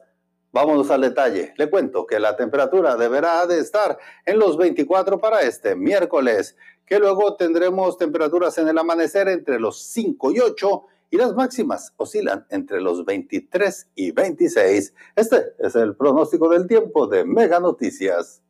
[0.53, 1.53] Vámonos al detalle.
[1.57, 7.01] Le cuento que la temperatura deberá de estar en los 24 para este miércoles, que
[7.01, 12.47] luego tendremos temperaturas en el amanecer entre los 5 y 8 y las máximas oscilan
[12.51, 14.95] entre los 23 y 26.
[15.17, 18.44] Este es el pronóstico del tiempo de Mega Noticias.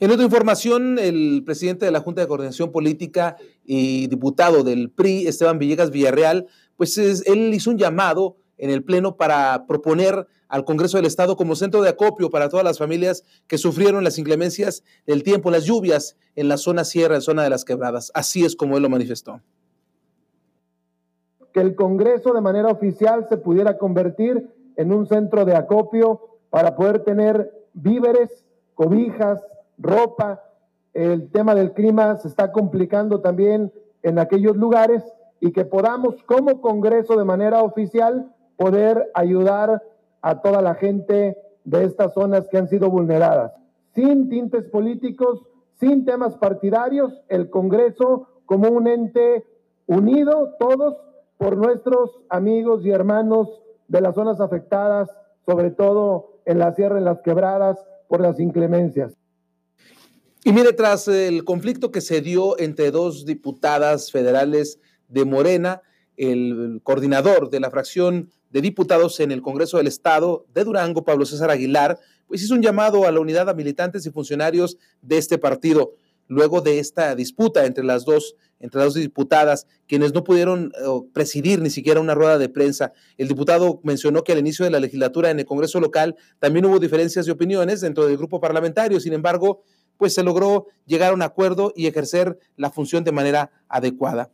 [0.00, 5.26] En otra información, el presidente de la Junta de Coordinación Política y diputado del PRI,
[5.26, 10.98] Esteban Villegas Villarreal, pues él hizo un llamado en el Pleno para proponer al Congreso
[10.98, 15.24] del Estado como centro de acopio para todas las familias que sufrieron las inclemencias del
[15.24, 18.12] tiempo, las lluvias en la zona sierra, en zona de las quebradas.
[18.14, 19.40] Así es como él lo manifestó.
[21.52, 26.76] Que el Congreso de manera oficial se pudiera convertir en un centro de acopio para
[26.76, 29.40] poder tener víveres, cobijas,
[29.78, 30.42] ropa,
[30.94, 35.04] el tema del clima se está complicando también en aquellos lugares
[35.40, 39.82] y que podamos como Congreso de manera oficial poder ayudar
[40.20, 43.52] a toda la gente de estas zonas que han sido vulneradas.
[43.94, 45.42] Sin tintes políticos,
[45.74, 49.44] sin temas partidarios, el Congreso como un ente
[49.86, 50.96] unido, todos
[51.36, 55.08] por nuestros amigos y hermanos de las zonas afectadas,
[55.46, 59.16] sobre todo en la sierra, en las quebradas, por las inclemencias.
[60.44, 65.82] Y mire, tras el conflicto que se dio entre dos diputadas federales de Morena,
[66.16, 71.26] el coordinador de la fracción de diputados en el Congreso del Estado de Durango, Pablo
[71.26, 75.38] César Aguilar, pues hizo un llamado a la unidad a militantes y funcionarios de este
[75.38, 75.94] partido
[76.28, 80.86] luego de esta disputa entre las dos entre las dos diputadas, quienes no pudieron eh,
[81.12, 82.92] presidir ni siquiera una rueda de prensa.
[83.16, 86.80] El diputado mencionó que al inicio de la legislatura en el Congreso local también hubo
[86.80, 88.98] diferencias de opiniones dentro del grupo parlamentario.
[88.98, 89.62] Sin embargo,
[89.98, 94.30] pues se logró llegar a un acuerdo y ejercer la función de manera adecuada.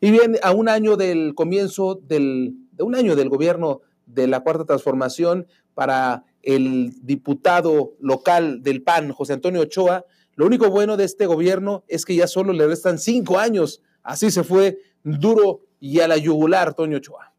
[0.00, 4.40] Y bien, a un año del comienzo del, de un año del gobierno de la
[4.40, 10.04] Cuarta Transformación para el diputado local del PAN, José Antonio Ochoa,
[10.36, 13.82] lo único bueno de este gobierno es que ya solo le restan cinco años.
[14.02, 17.33] Así se fue duro y a la yugular, Toño Ochoa.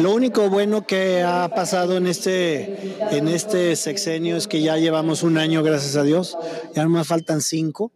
[0.00, 5.22] Lo único bueno que ha pasado en este, en este sexenio es que ya llevamos
[5.22, 6.38] un año, gracias a Dios,
[6.74, 7.92] ya no más faltan cinco.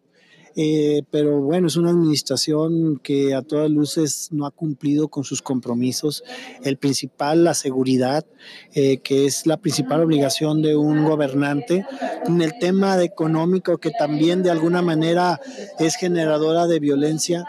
[0.59, 5.43] Eh, pero bueno, es una administración que a todas luces no ha cumplido con sus
[5.43, 6.25] compromisos.
[6.63, 8.25] El principal, la seguridad,
[8.73, 11.85] eh, que es la principal obligación de un gobernante.
[12.25, 15.41] En el tema económico, que también de alguna manera
[15.79, 17.45] es generadora de violencia.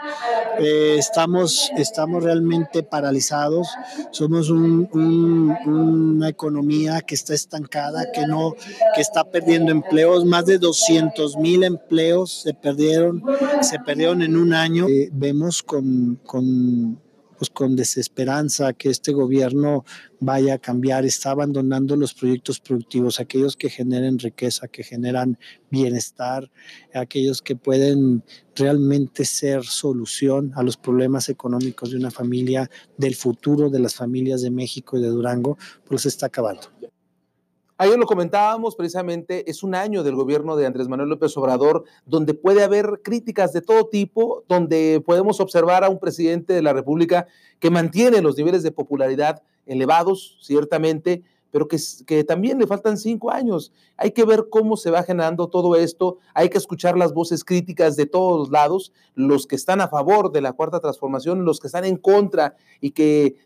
[0.60, 3.68] Eh, estamos, estamos realmente paralizados.
[4.10, 8.54] Somos una economía que está estancada, que no,
[8.94, 10.24] que está perdiendo empleos.
[10.24, 12.97] Más de 200 mil empleos se perdieron
[13.62, 14.86] se perdieron en un año.
[14.88, 17.00] Eh, vemos con, con,
[17.38, 19.84] pues con desesperanza que este gobierno
[20.20, 25.38] vaya a cambiar, está abandonando los proyectos productivos, aquellos que generen riqueza, que generan
[25.70, 26.50] bienestar,
[26.92, 28.24] aquellos que pueden
[28.56, 34.42] realmente ser solución a los problemas económicos de una familia, del futuro de las familias
[34.42, 36.68] de México y de Durango, pues está acabando.
[37.80, 42.34] Ayer lo comentábamos precisamente, es un año del gobierno de Andrés Manuel López Obrador donde
[42.34, 47.28] puede haber críticas de todo tipo, donde podemos observar a un presidente de la República
[47.60, 51.22] que mantiene los niveles de popularidad elevados, ciertamente,
[51.52, 53.72] pero que, que, también le faltan cinco años.
[53.96, 57.94] Hay que ver cómo se va generando todo esto, hay que escuchar las voces críticas
[57.94, 61.84] de todos lados, los que están a favor de la cuarta transformación, los que están
[61.84, 63.36] en contra y que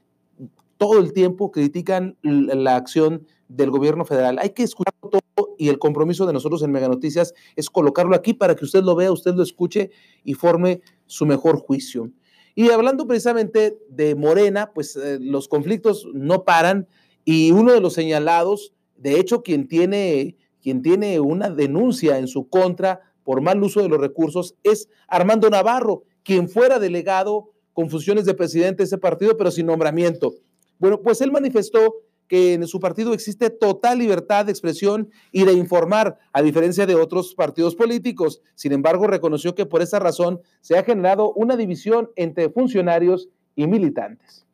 [0.78, 3.26] todo el tiempo critican la acción
[3.56, 4.38] del gobierno federal.
[4.38, 8.34] Hay que escuchar todo y el compromiso de nosotros en Mega Noticias es colocarlo aquí
[8.34, 9.90] para que usted lo vea, usted lo escuche
[10.24, 12.10] y forme su mejor juicio.
[12.54, 16.86] Y hablando precisamente de Morena, pues eh, los conflictos no paran
[17.24, 22.48] y uno de los señalados, de hecho, quien tiene, quien tiene una denuncia en su
[22.48, 28.24] contra por mal uso de los recursos es Armando Navarro, quien fuera delegado con funciones
[28.24, 30.34] de presidente de ese partido, pero sin nombramiento.
[30.78, 31.94] Bueno, pues él manifestó
[32.32, 36.94] que en su partido existe total libertad de expresión y de informar, a diferencia de
[36.94, 38.40] otros partidos políticos.
[38.54, 43.66] Sin embargo, reconoció que por esa razón se ha generado una división entre funcionarios y
[43.66, 44.46] militantes.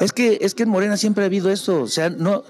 [0.00, 2.44] Es que, es que en Morena siempre ha habido eso, o sea, no,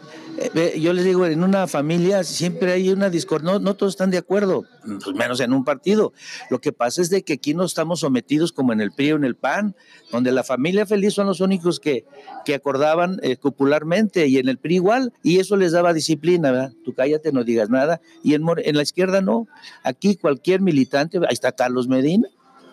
[0.76, 4.64] yo les digo, en una familia siempre hay una discordia, no, todos están de acuerdo,
[4.82, 6.12] pues menos en un partido.
[6.50, 9.16] Lo que pasa es de que aquí no estamos sometidos como en el PRI o
[9.16, 9.74] en el PAN,
[10.10, 12.04] donde la familia feliz son los únicos que,
[12.44, 16.72] que acordaban eh, popularmente, y en el PRI igual, y eso les daba disciplina, ¿verdad?
[16.84, 19.46] Tú cállate, no digas nada, y en, en la izquierda no.
[19.82, 22.28] Aquí cualquier militante, ahí está Carlos Medina,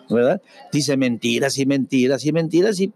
[0.08, 0.42] ¿verdad?
[0.72, 2.92] Dice mentiras y mentiras y mentiras y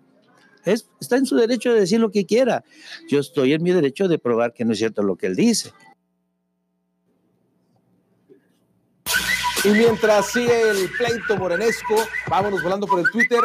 [0.64, 2.64] está en su derecho de decir lo que quiera.
[3.08, 5.72] Yo estoy en mi derecho de probar que no es cierto lo que él dice.
[9.64, 11.94] Y mientras sigue el pleito morenesco,
[12.28, 13.40] vámonos volando por el Twitter.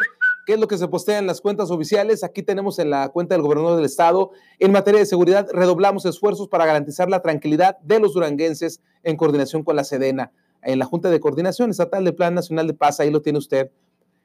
[0.46, 2.24] ¿Qué es lo que se postea en las cuentas oficiales?
[2.24, 4.32] Aquí tenemos en la cuenta del gobernador del estado.
[4.58, 9.64] En materia de seguridad, redoblamos esfuerzos para garantizar la tranquilidad de los duranguenses en coordinación
[9.64, 10.34] con la Sedena.
[10.62, 13.72] En la Junta de Coordinación Estatal de Plan Nacional de Paz, ahí lo tiene usted.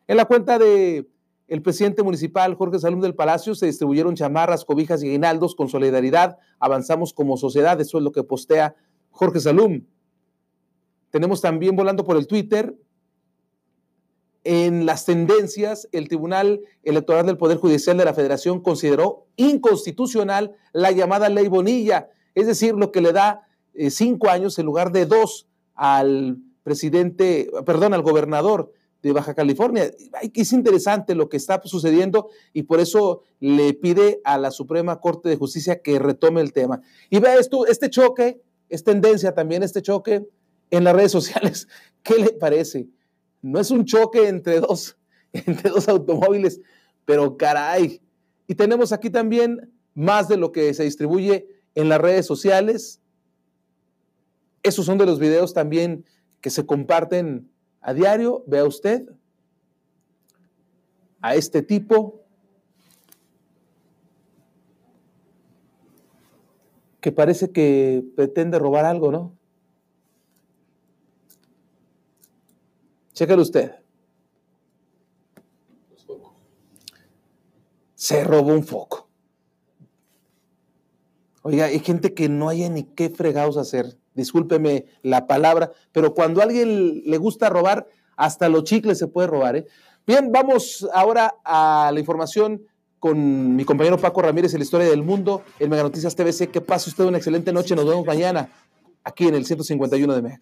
[0.09, 1.07] En la cuenta de
[1.47, 6.39] el presidente municipal Jorge Salum del Palacio se distribuyeron chamarras, cobijas y aguinaldos con solidaridad.
[6.59, 8.75] Avanzamos como sociedad, eso es lo que postea
[9.11, 9.85] Jorge Salum.
[11.11, 12.75] Tenemos también volando por el Twitter.
[14.43, 20.93] En las tendencias, el Tribunal Electoral del Poder Judicial de la Federación consideró inconstitucional la
[20.93, 25.07] llamada ley Bonilla, es decir, lo que le da eh, cinco años en lugar de
[25.07, 28.73] dos al presidente, perdón, al gobernador
[29.09, 29.91] de Baja California.
[30.33, 35.29] Es interesante lo que está sucediendo y por eso le pide a la Suprema Corte
[35.29, 36.81] de Justicia que retome el tema.
[37.11, 38.41] Y vea esto, este choque,
[38.71, 40.27] es tendencia también este choque
[40.71, 41.69] en las redes sociales.
[42.03, 42.89] ¿Qué le parece?
[43.43, 44.97] No es un choque entre dos,
[45.33, 46.61] entre dos automóviles,
[47.05, 48.01] pero caray.
[48.47, 53.01] Y tenemos aquí también más de lo que se distribuye en las redes sociales.
[54.63, 56.07] Esos son de los videos también
[56.41, 57.51] que se comparten
[57.85, 59.07] a diario, vea usted
[61.21, 62.23] a este tipo
[67.03, 69.37] que parece que pretende robar algo, ¿no?
[73.13, 73.73] Chécalo usted.
[77.95, 79.04] Se robó un foco.
[81.47, 86.41] Oiga, hay gente que no haya ni qué fregados hacer discúlpeme la palabra, pero cuando
[86.41, 87.87] a alguien le gusta robar,
[88.17, 89.57] hasta los chicles se puede robar.
[89.57, 89.67] ¿eh?
[90.07, 92.63] Bien, vamos ahora a la información
[92.99, 96.51] con mi compañero Paco Ramírez en la historia del mundo en Mega Noticias TVC.
[96.51, 97.77] Que pase usted una excelente noche.
[97.77, 98.49] Nos vemos mañana
[99.03, 100.41] aquí en el 151 de Mega.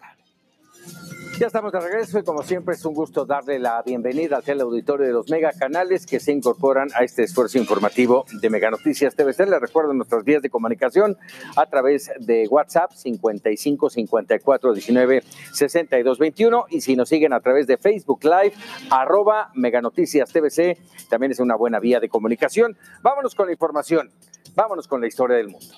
[1.43, 5.05] Ya estamos de regreso y como siempre es un gusto darle la bienvenida al teleauditorio
[5.05, 9.49] de los mega canales que se incorporan a este esfuerzo informativo de Mega Noticias TVC.
[9.49, 11.17] Les recuerdo nuestras vías de comunicación
[11.57, 15.21] a través de WhatsApp 55 54 19
[15.51, 18.53] 62 21 y si nos siguen a través de Facebook Live
[18.89, 20.77] arroba Mega Noticias TVC
[21.09, 22.77] también es una buena vía de comunicación.
[23.01, 24.09] Vámonos con la información,
[24.55, 25.75] vámonos con la historia del mundo.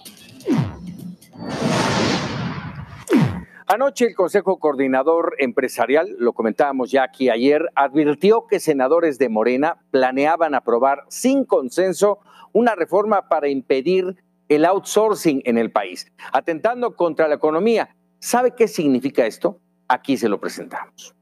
[3.68, 9.82] Anoche el Consejo Coordinador Empresarial, lo comentábamos ya aquí ayer, advirtió que senadores de Morena
[9.90, 12.20] planeaban aprobar sin consenso
[12.54, 17.96] una reforma para impedir el outsourcing en el país, atentando contra la economía.
[18.20, 19.60] ¿Sabe qué significa esto?
[19.88, 21.16] Aquí se lo presentamos.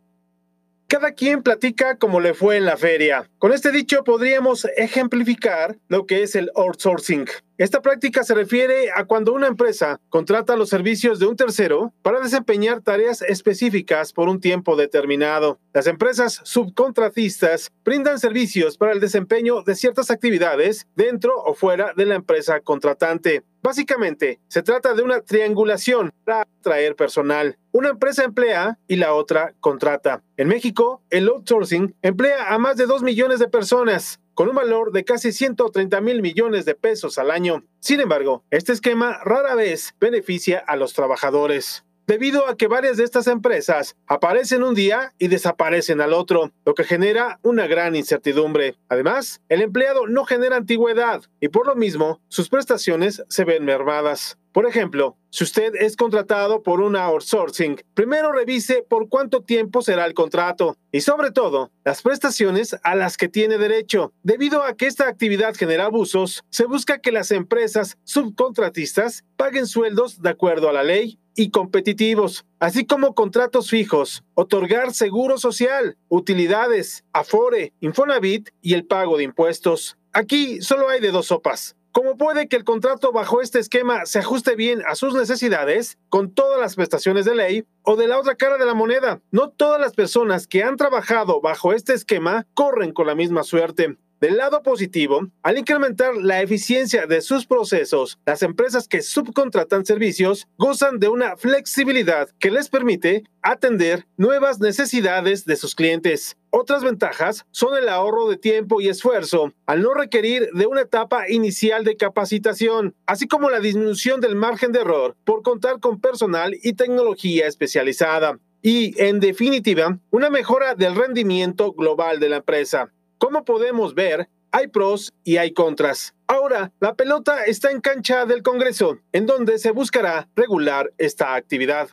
[0.94, 3.28] Cada quien platica como le fue en la feria.
[3.40, 7.26] Con este dicho podríamos ejemplificar lo que es el outsourcing.
[7.58, 12.20] Esta práctica se refiere a cuando una empresa contrata los servicios de un tercero para
[12.20, 15.60] desempeñar tareas específicas por un tiempo determinado.
[15.74, 22.06] Las empresas subcontratistas brindan servicios para el desempeño de ciertas actividades dentro o fuera de
[22.06, 23.42] la empresa contratante.
[23.64, 27.58] Básicamente, se trata de una triangulación para atraer personal.
[27.72, 30.22] Una empresa emplea y la otra contrata.
[30.36, 34.92] En México, el outsourcing emplea a más de 2 millones de personas con un valor
[34.92, 37.64] de casi 130 mil millones de pesos al año.
[37.80, 43.04] Sin embargo, este esquema rara vez beneficia a los trabajadores debido a que varias de
[43.04, 48.76] estas empresas aparecen un día y desaparecen al otro, lo que genera una gran incertidumbre.
[48.90, 54.38] Además, el empleado no genera antigüedad y por lo mismo sus prestaciones se ven mermadas.
[54.54, 60.06] Por ejemplo, si usted es contratado por una outsourcing, primero revise por cuánto tiempo será
[60.06, 64.14] el contrato y sobre todo las prestaciones a las que tiene derecho.
[64.22, 70.22] Debido a que esta actividad genera abusos, se busca que las empresas subcontratistas paguen sueldos
[70.22, 77.04] de acuerdo a la ley y competitivos, así como contratos fijos, otorgar seguro social, utilidades,
[77.14, 79.98] afore, Infonavit y el pago de impuestos.
[80.12, 81.76] Aquí solo hay de dos sopas.
[81.94, 86.34] ¿Cómo puede que el contrato bajo este esquema se ajuste bien a sus necesidades con
[86.34, 87.66] todas las prestaciones de ley?
[87.84, 91.40] O de la otra cara de la moneda, no todas las personas que han trabajado
[91.40, 93.98] bajo este esquema corren con la misma suerte.
[94.24, 100.48] Del lado positivo, al incrementar la eficiencia de sus procesos, las empresas que subcontratan servicios
[100.58, 106.38] gozan de una flexibilidad que les permite atender nuevas necesidades de sus clientes.
[106.52, 111.30] Otras ventajas son el ahorro de tiempo y esfuerzo al no requerir de una etapa
[111.30, 116.56] inicial de capacitación, así como la disminución del margen de error por contar con personal
[116.64, 118.40] y tecnología especializada.
[118.62, 122.90] Y, en definitiva, una mejora del rendimiento global de la empresa.
[123.24, 126.14] Como podemos ver, hay pros y hay contras.
[126.28, 131.88] Ahora, la pelota está en cancha del Congreso, en donde se buscará regular esta actividad.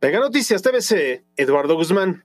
[0.00, 2.24] Mega Noticias TVC, Eduardo Guzmán.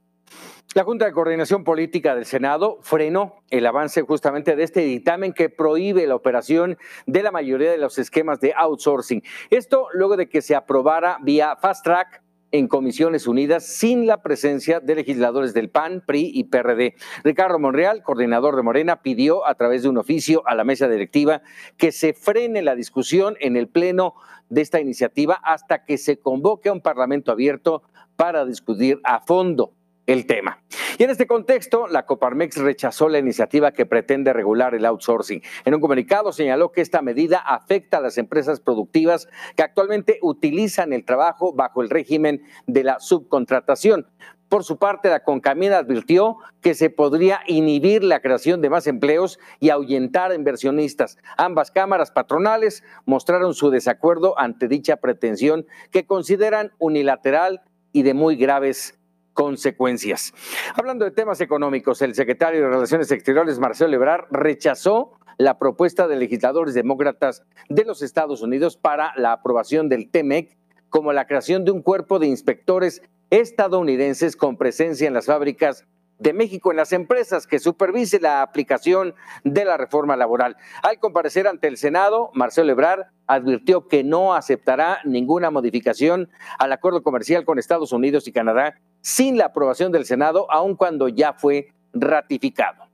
[0.76, 5.50] La Junta de Coordinación Política del Senado frenó el avance justamente de este dictamen que
[5.50, 6.78] prohíbe la operación
[7.08, 9.24] de la mayoría de los esquemas de outsourcing.
[9.50, 12.22] Esto luego de que se aprobara vía fast track
[12.52, 16.96] en Comisiones Unidas sin la presencia de legisladores del PAN, PRI y PRD.
[17.24, 21.42] Ricardo Monreal, coordinador de Morena, pidió a través de un oficio a la mesa directiva
[21.78, 24.16] que se frene la discusión en el pleno
[24.50, 27.84] de esta iniciativa hasta que se convoque a un parlamento abierto
[28.16, 29.77] para discutir a fondo
[30.08, 30.64] el tema.
[30.98, 35.44] Y en este contexto, la Coparmex rechazó la iniciativa que pretende regular el outsourcing.
[35.66, 40.94] En un comunicado señaló que esta medida afecta a las empresas productivas que actualmente utilizan
[40.94, 44.08] el trabajo bajo el régimen de la subcontratación.
[44.50, 49.40] Por su parte, la Concamina advirtió que se podría inhibir la creación de más empleos
[49.60, 51.18] y ahuyentar a inversionistas.
[51.36, 58.38] Ambas cámaras patronales mostraron su desacuerdo ante dicha pretensión que consideran unilateral y de muy
[58.38, 58.98] graves
[59.38, 60.34] consecuencias.
[60.74, 66.16] Hablando de temas económicos, el secretario de Relaciones Exteriores, Marcelo Ebrard, rechazó la propuesta de
[66.16, 70.58] legisladores demócratas de los Estados Unidos para la aprobación del TEMEC
[70.90, 75.86] como la creación de un cuerpo de inspectores estadounidenses con presencia en las fábricas
[76.18, 79.14] de México en las empresas que supervise la aplicación
[79.44, 80.58] de la reforma laboral.
[80.82, 87.04] Al comparecer ante el Senado, Marcelo Ebrard advirtió que no aceptará ninguna modificación al acuerdo
[87.04, 91.70] comercial con Estados Unidos y Canadá sin la aprobación del Senado, aun cuando ya fue
[91.94, 92.86] ratificado.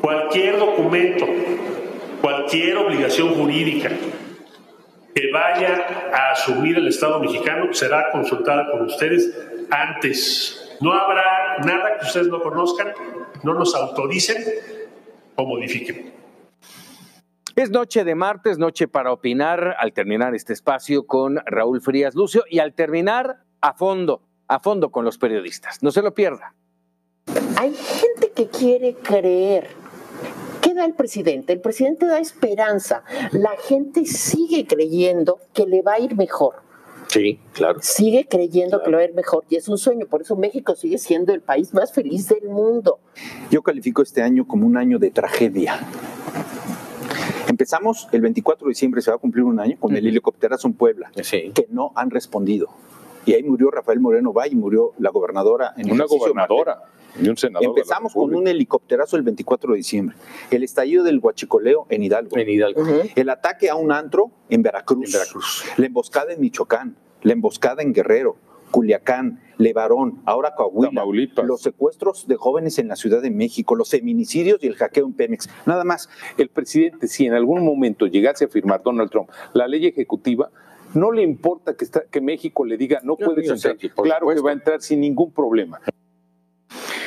[0.00, 1.26] Cualquier documento,
[2.20, 3.90] cualquier obligación jurídica
[5.14, 9.32] que vaya a asumir el Estado mexicano será consultada por ustedes
[9.70, 12.92] antes no habrá nada que ustedes no conozcan,
[13.42, 14.42] no nos autoricen
[15.36, 16.12] o modifiquen.
[17.56, 22.44] Es noche de martes, noche para opinar al terminar este espacio con Raúl Frías Lucio
[22.50, 25.82] y al terminar a fondo, a fondo con los periodistas.
[25.82, 26.54] No se lo pierda.
[27.56, 29.68] Hay gente que quiere creer.
[30.60, 31.52] ¿Qué da el presidente?
[31.52, 33.04] El presidente da esperanza.
[33.32, 36.64] La gente sigue creyendo que le va a ir mejor.
[37.08, 37.78] Sí, claro.
[37.82, 40.06] Sigue creyendo que lo va a ir mejor y es un sueño.
[40.06, 42.98] Por eso México sigue siendo el país más feliz del mundo.
[43.50, 45.78] Yo califico este año como un año de tragedia.
[47.48, 50.74] Empezamos el 24 de diciembre, se va a cumplir un año, con el helicópterazo en
[50.74, 52.70] Puebla, que no han respondido.
[53.26, 55.74] Y ahí murió Rafael Moreno Valle, murió la gobernadora.
[55.76, 56.82] En Una gobernadora
[57.20, 57.68] y un senador.
[57.68, 60.16] Empezamos con un helicópterazo el 24 de diciembre.
[60.50, 62.36] El estallido del huachicoleo en Hidalgo.
[62.36, 62.82] En Hidalgo.
[63.14, 65.06] El ataque a un antro en Veracruz.
[65.06, 65.64] En Veracruz.
[65.76, 66.96] La emboscada en Michoacán.
[67.22, 68.36] La emboscada en Guerrero.
[68.70, 71.46] Culiacán, Levarón, ahora Coahuila, Tamaulipas.
[71.46, 75.12] los secuestros de jóvenes en la Ciudad de México, los feminicidios y el hackeo en
[75.12, 75.48] Pemex.
[75.64, 76.08] Nada más.
[76.38, 80.50] El presidente, si en algún momento llegase a firmar Donald Trump la ley ejecutiva,
[80.94, 83.76] no le importa que, está- que México le diga no puedes yo entrar.
[83.94, 85.80] claro que va a entrar sin ningún problema.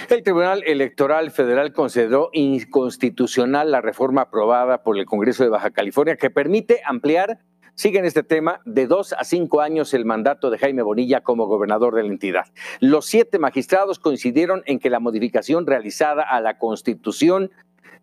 [0.09, 6.15] El Tribunal Electoral Federal consideró inconstitucional la reforma aprobada por el Congreso de Baja California
[6.15, 7.39] que permite ampliar,
[7.75, 11.45] sigue en este tema, de dos a cinco años el mandato de Jaime Bonilla como
[11.47, 12.45] gobernador de la entidad.
[12.79, 17.51] Los siete magistrados coincidieron en que la modificación realizada a la Constitución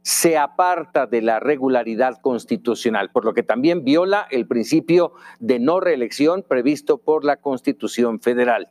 [0.05, 5.81] se aparta de la regularidad constitucional, por lo que también viola el principio de no
[5.81, 8.69] reelección previsto por la Constitución Federal.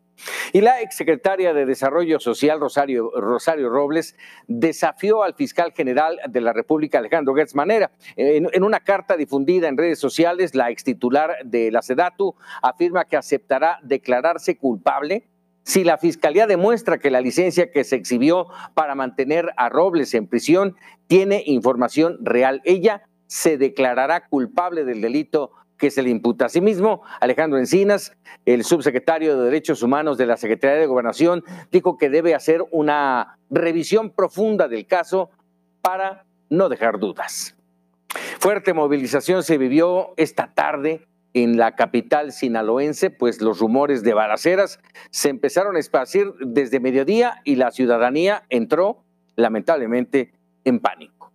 [0.53, 4.15] Y la exsecretaria de Desarrollo Social, Rosario, Rosario Robles,
[4.47, 7.91] desafió al fiscal general de la República, Alejandro Gertz Manera.
[8.15, 13.17] En, en, una carta difundida en redes sociales, la extitular de la SEDATU afirma que
[13.17, 15.32] aceptará declararse culpable
[15.63, 20.27] si la fiscalía demuestra que la licencia que se exhibió para mantener a Robles en
[20.27, 20.75] prisión
[21.07, 26.45] tiene información real, ella se declarará culpable del delito que se le imputa.
[26.45, 32.09] Asimismo, Alejandro Encinas, el subsecretario de Derechos Humanos de la Secretaría de Gobernación, dijo que
[32.09, 35.29] debe hacer una revisión profunda del caso
[35.81, 37.55] para no dejar dudas.
[38.39, 44.79] Fuerte movilización se vivió esta tarde en la capital sinaloense, pues los rumores de balaceras
[45.09, 49.03] se empezaron a esparcir desde mediodía y la ciudadanía entró
[49.35, 50.31] lamentablemente
[50.63, 51.31] en pánico.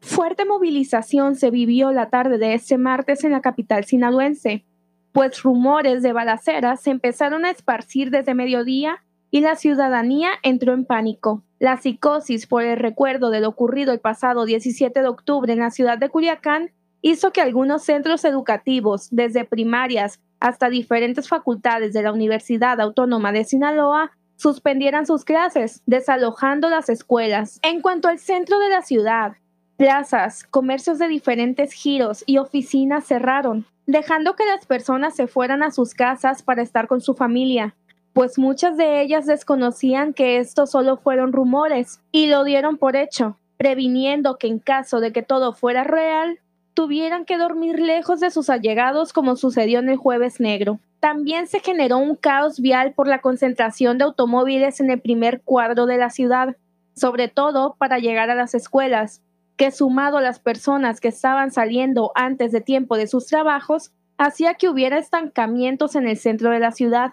[0.00, 4.64] Fuerte movilización se vivió la tarde de este martes en la capital sinaloense,
[5.12, 9.03] pues rumores de balaceras se empezaron a esparcir desde mediodía
[9.34, 11.42] y la ciudadanía entró en pánico.
[11.58, 15.72] La psicosis por el recuerdo de lo ocurrido el pasado 17 de octubre en la
[15.72, 16.70] ciudad de Culiacán
[17.02, 23.42] hizo que algunos centros educativos, desde primarias hasta diferentes facultades de la Universidad Autónoma de
[23.42, 27.58] Sinaloa, suspendieran sus clases, desalojando las escuelas.
[27.64, 29.32] En cuanto al centro de la ciudad,
[29.76, 35.72] plazas, comercios de diferentes giros y oficinas cerraron, dejando que las personas se fueran a
[35.72, 37.74] sus casas para estar con su familia
[38.14, 43.36] pues muchas de ellas desconocían que estos solo fueron rumores y lo dieron por hecho,
[43.58, 46.38] previniendo que en caso de que todo fuera real,
[46.74, 50.78] tuvieran que dormir lejos de sus allegados como sucedió en el jueves negro.
[51.00, 55.86] También se generó un caos vial por la concentración de automóviles en el primer cuadro
[55.86, 56.56] de la ciudad,
[56.94, 59.22] sobre todo para llegar a las escuelas,
[59.56, 64.54] que sumado a las personas que estaban saliendo antes de tiempo de sus trabajos, hacía
[64.54, 67.12] que hubiera estancamientos en el centro de la ciudad.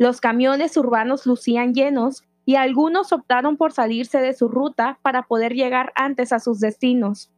[0.00, 5.52] Los camiones urbanos lucían llenos y algunos optaron por salirse de su ruta para poder
[5.52, 7.30] llegar antes a sus destinos.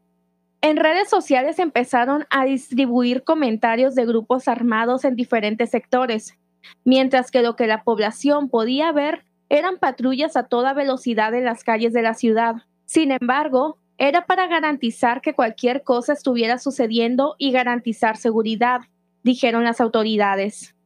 [0.60, 6.38] En redes sociales empezaron a distribuir comentarios de grupos armados en diferentes sectores,
[6.84, 11.64] mientras que lo que la población podía ver eran patrullas a toda velocidad en las
[11.64, 12.62] calles de la ciudad.
[12.84, 18.82] Sin embargo, era para garantizar que cualquier cosa estuviera sucediendo y garantizar seguridad,
[19.24, 20.76] dijeron las autoridades.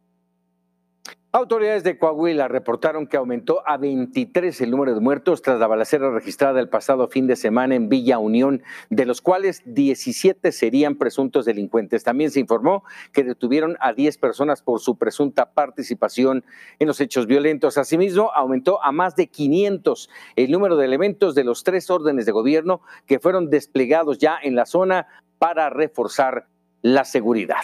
[1.36, 6.10] Autoridades de Coahuila reportaron que aumentó a 23 el número de muertos tras la balacera
[6.10, 11.44] registrada el pasado fin de semana en Villa Unión, de los cuales 17 serían presuntos
[11.44, 12.04] delincuentes.
[12.04, 16.42] También se informó que detuvieron a 10 personas por su presunta participación
[16.78, 17.76] en los hechos violentos.
[17.76, 22.32] Asimismo, aumentó a más de 500 el número de elementos de los tres órdenes de
[22.32, 25.06] gobierno que fueron desplegados ya en la zona
[25.38, 26.46] para reforzar
[26.80, 27.60] la seguridad.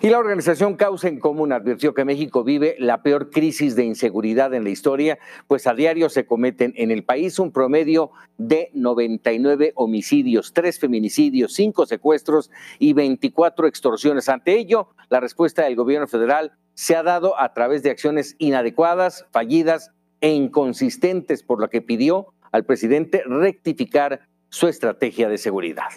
[0.00, 4.54] Y la organización Causa en Común advirtió que México vive la peor crisis de inseguridad
[4.54, 9.72] en la historia, pues a diario se cometen en el país un promedio de 99
[9.74, 14.28] homicidios, 3 feminicidios, 5 secuestros y 24 extorsiones.
[14.28, 19.26] Ante ello, la respuesta del gobierno federal se ha dado a través de acciones inadecuadas,
[19.32, 19.90] fallidas
[20.20, 25.88] e inconsistentes, por lo que pidió al presidente rectificar su estrategia de seguridad.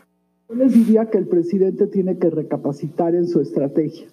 [0.52, 4.08] Yo les diría que el presidente tiene que recapacitar en su estrategia.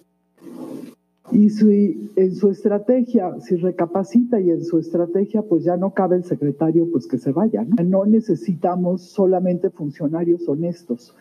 [1.33, 6.15] Y si en su estrategia, si recapacita y en su estrategia, pues ya no cabe
[6.15, 7.65] el secretario, pues que se vaya.
[7.65, 11.13] No, no necesitamos solamente funcionarios honestos,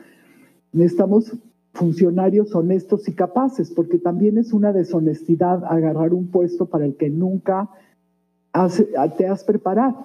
[0.73, 1.37] necesitamos
[1.73, 7.11] funcionarios honestos y capaces, porque también es una deshonestidad agarrar un puesto para el que
[7.11, 7.69] nunca
[9.17, 10.05] te has preparado.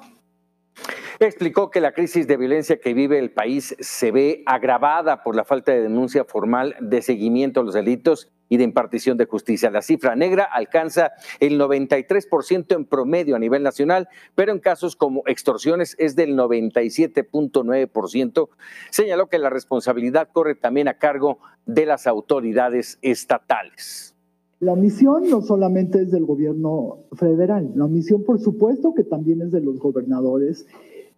[1.26, 5.45] Explicó que la crisis de violencia que vive el país se ve agravada por la
[5.45, 9.71] falta de denuncia formal de seguimiento a los delitos y de impartición de justicia.
[9.71, 15.24] La cifra negra alcanza el 93% en promedio a nivel nacional, pero en casos como
[15.26, 18.49] extorsiones es del 97.9%.
[18.89, 24.13] Señaló que la responsabilidad corre también a cargo de las autoridades estatales.
[24.59, 29.51] La misión no solamente es del gobierno federal, la misión por supuesto que también es
[29.51, 30.67] de los gobernadores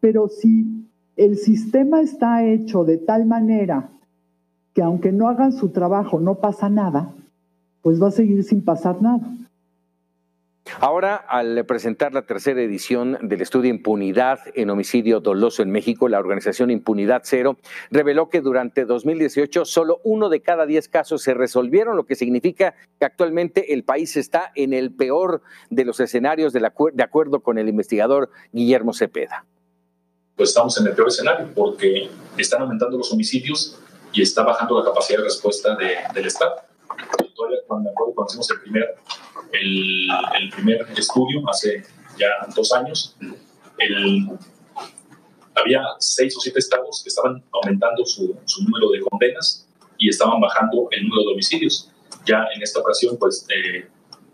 [0.05, 3.89] pero si el sistema está hecho de tal manera
[4.75, 7.11] que aunque no hagan su trabajo no pasa nada,
[7.81, 9.27] pues va a seguir sin pasar nada.
[10.79, 16.19] Ahora, al presentar la tercera edición del estudio Impunidad en homicidio doloso en México, la
[16.19, 17.57] organización Impunidad Cero
[17.89, 22.75] reveló que durante 2018 solo uno de cada diez casos se resolvieron, lo que significa
[22.99, 25.41] que actualmente el país está en el peor
[25.71, 26.63] de los escenarios de,
[27.03, 29.45] acuerdo con el investigador Guillermo Cepeda.
[30.35, 33.79] Pues estamos en el peor escenario porque están aumentando los homicidios
[34.11, 36.55] y está bajando la capacidad de respuesta del Estado.
[37.67, 38.95] cuando, cuando hicimos el primer
[39.61, 41.83] el, primer estudio hace
[42.17, 43.15] ya dos años,
[45.55, 49.67] había seis o siete estados que estaban aumentando su, número de condenas
[49.97, 51.89] y estaban bajando el número de homicidios.
[52.25, 53.87] Ya en esta ocasión, pues eh,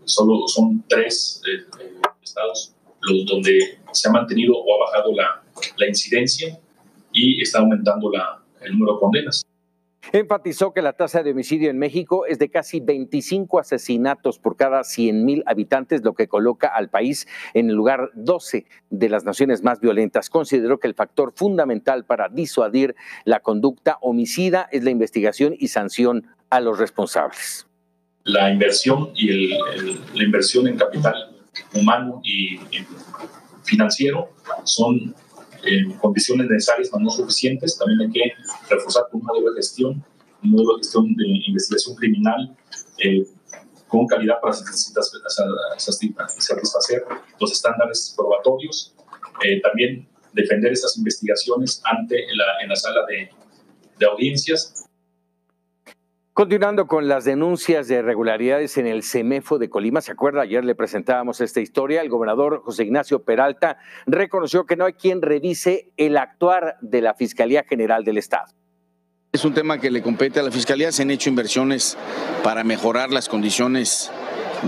[0.06, 5.41] solo son tres eh, eh, estados los donde se ha mantenido o ha bajado la,
[5.78, 6.58] la incidencia
[7.14, 9.44] y está aumentando la, el número de condenas.
[10.14, 14.84] Enfatizó que la tasa de homicidio en México es de casi 25 asesinatos por cada
[14.84, 19.64] 100 mil habitantes, lo que coloca al país en el lugar 12 de las naciones
[19.64, 20.30] más violentas.
[20.30, 22.96] Consideró que el factor fundamental para disuadir
[23.26, 27.68] la conducta homicida es la investigación y sanción a los responsables.
[28.24, 31.16] La inversión y la inversión en capital
[31.74, 32.60] humano y
[33.64, 34.30] financiero
[34.64, 35.16] son
[35.64, 37.78] en condiciones necesarias, pero no suficientes.
[37.78, 38.34] También hay que
[38.70, 40.04] reforzar un modelo de gestión,
[40.44, 42.56] un modelo de gestión de investigación criminal
[42.98, 43.26] eh,
[43.88, 45.22] con calidad para satisfacer
[47.40, 48.96] los estándares probatorios.
[49.44, 53.30] Eh, también defender estas investigaciones ante la, en la sala de,
[54.00, 54.86] de audiencias
[56.34, 60.44] Continuando con las denuncias de irregularidades en el CEMEFO de Colima, ¿se acuerda?
[60.44, 62.02] Ayer le presentábamos esta historia.
[62.02, 67.16] El gobernador José Ignacio Peralta reconoció que no hay quien revise el actuar de la
[67.16, 68.46] Fiscalía General del Estado.
[69.34, 70.94] Es un tema que le compete a la Fiscalía.
[70.94, 71.98] Se han hecho inversiones
[72.46, 74.10] para mejorar las condiciones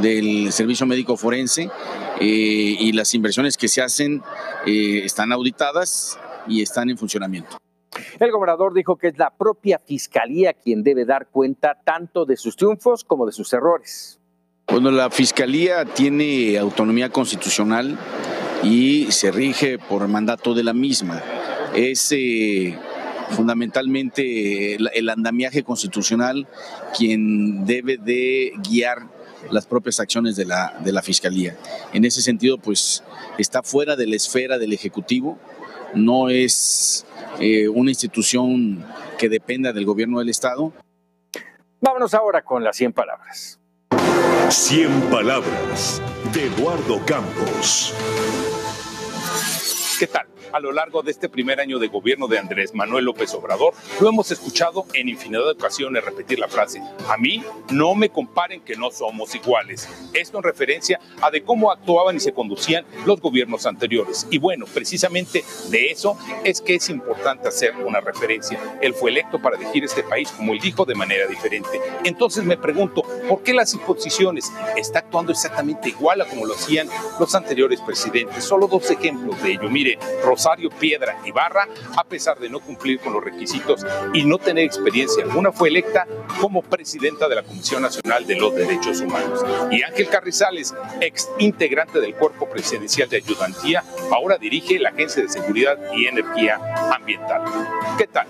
[0.01, 1.69] del servicio médico forense
[2.19, 2.25] eh,
[2.77, 4.21] y las inversiones que se hacen
[4.65, 7.57] eh, están auditadas y están en funcionamiento.
[8.19, 12.55] El gobernador dijo que es la propia fiscalía quien debe dar cuenta tanto de sus
[12.55, 14.19] triunfos como de sus errores.
[14.67, 17.97] Bueno, la fiscalía tiene autonomía constitucional
[18.63, 21.21] y se rige por el mandato de la misma.
[21.75, 22.77] Es eh,
[23.31, 26.47] fundamentalmente el, andamiaje constitucional
[26.97, 28.99] quien debe de guiar
[29.51, 31.57] las propias acciones de la, de la Fiscalía.
[31.91, 33.03] En ese sentido, pues
[33.37, 35.37] está fuera de la esfera del Ejecutivo,
[35.93, 37.05] no es
[37.39, 38.85] eh, una institución
[39.17, 40.73] que dependa del gobierno del Estado.
[41.81, 43.59] Vámonos ahora con las 100 palabras.
[44.49, 46.01] 100 palabras
[46.33, 47.93] de Eduardo Campos.
[49.99, 50.32] ¿Qué tal?
[50.53, 54.07] A lo largo de este primer año de gobierno de Andrés Manuel López Obrador, lo
[54.07, 56.79] hemos escuchado en infinidad de ocasiones repetir la frase,
[57.09, 59.89] a mí no me comparen que no somos iguales.
[60.13, 64.27] Esto en referencia a de cómo actuaban y se conducían los gobiernos anteriores.
[64.29, 68.59] Y bueno, precisamente de eso es que es importante hacer una referencia.
[68.79, 71.81] Él fue electo para dirigir este país, como él dijo, de manera diferente.
[72.03, 76.87] Entonces me pregunto, ¿por qué las imposiciones está actuando exactamente igual a como lo hacían
[77.19, 78.43] los anteriores presidentes?
[78.43, 79.69] Solo dos ejemplos de ello.
[79.69, 80.42] Mire, Rosario
[80.79, 85.51] Piedra Ibarra, a pesar de no cumplir con los requisitos y no tener experiencia alguna,
[85.51, 86.05] fue electa
[86.39, 89.43] como presidenta de la Comisión Nacional de los Derechos Humanos.
[89.71, 95.29] Y Ángel Carrizales, ex integrante del Cuerpo Presidencial de Ayudantía, ahora dirige la Agencia de
[95.29, 96.59] Seguridad y Energía
[96.93, 97.41] Ambiental.
[97.97, 98.27] ¿Qué tal?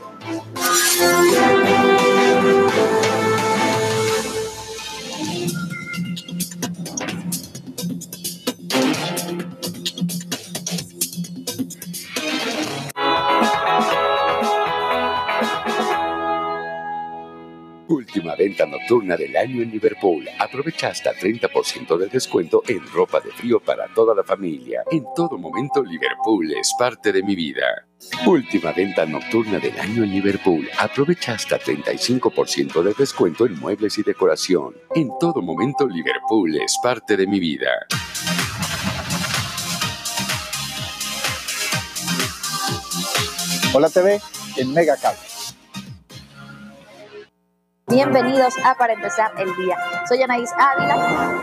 [17.94, 20.28] Última venta nocturna del año en Liverpool.
[20.40, 24.84] Aprovecha hasta 30% de descuento en ropa de frío para toda la familia.
[24.90, 27.86] En todo momento, Liverpool es parte de mi vida.
[28.26, 30.68] Última venta nocturna del año en Liverpool.
[30.80, 34.74] Aprovecha hasta 35% de descuento en muebles y decoración.
[34.96, 37.70] En todo momento, Liverpool es parte de mi vida.
[43.72, 44.20] Hola TV
[44.58, 45.33] en Mega Cable.
[47.88, 49.78] Bienvenidos a Para Empezar el Día.
[50.08, 51.42] Soy Anaís Ávila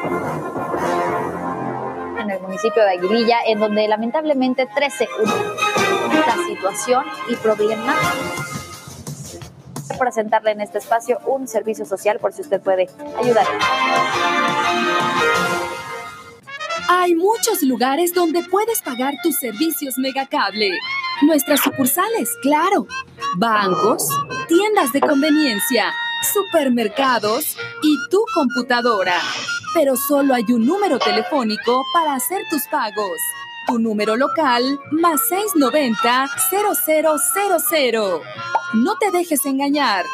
[2.19, 5.07] en el municipio de Aguililla, en donde lamentablemente 13
[6.27, 7.95] la situación y problema
[9.99, 12.89] presentarle en este espacio un servicio social por si usted puede
[13.19, 13.47] ayudar.
[16.89, 20.71] Hay muchos lugares donde puedes pagar tus servicios Megacable.
[21.21, 22.87] Nuestras sucursales, claro.
[23.37, 24.09] Bancos,
[24.49, 25.93] tiendas de conveniencia
[26.33, 29.21] supermercados y tu computadora.
[29.73, 33.21] pero solo hay un número telefónico para hacer tus pagos.
[33.69, 38.21] Tu número local más 690-0000.
[38.75, 40.05] No te dejes engañar.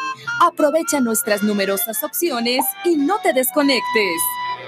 [0.41, 4.21] Aprovecha nuestras numerosas opciones y no te desconectes.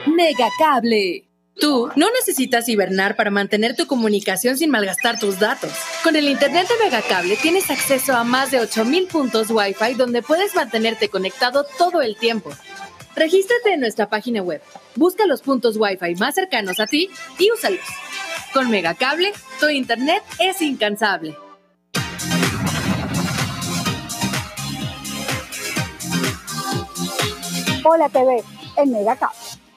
[0.08, 1.29] Megacable.
[1.60, 5.72] Tú no necesitas hibernar para mantener tu comunicación sin malgastar tus datos.
[6.04, 10.56] Con el Internet de Megacable tienes acceso a más de 8000 puntos Wi-Fi donde puedes
[10.56, 12.52] mantenerte conectado todo el tiempo.
[13.16, 14.62] Regístrate en nuestra página web,
[14.96, 17.80] busca los puntos Wi-Fi más cercanos a ti y úsalos.
[18.54, 21.36] Con Megacable, tu Internet es incansable.
[27.84, 28.44] Hola TV
[28.78, 29.69] en Megacable.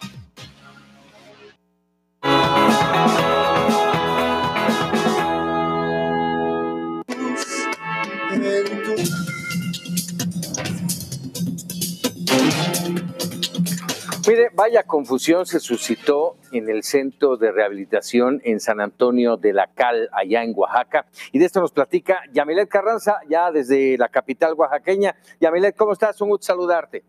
[14.28, 19.66] Mire, vaya confusión se suscitó en el centro de rehabilitación en San Antonio de la
[19.74, 21.06] Cal, allá en Oaxaca.
[21.32, 25.16] Y de esto nos platica Yamilet Carranza, ya desde la capital oaxaqueña.
[25.40, 26.20] Yamilet, ¿cómo estás?
[26.20, 27.02] Un gusto saludarte.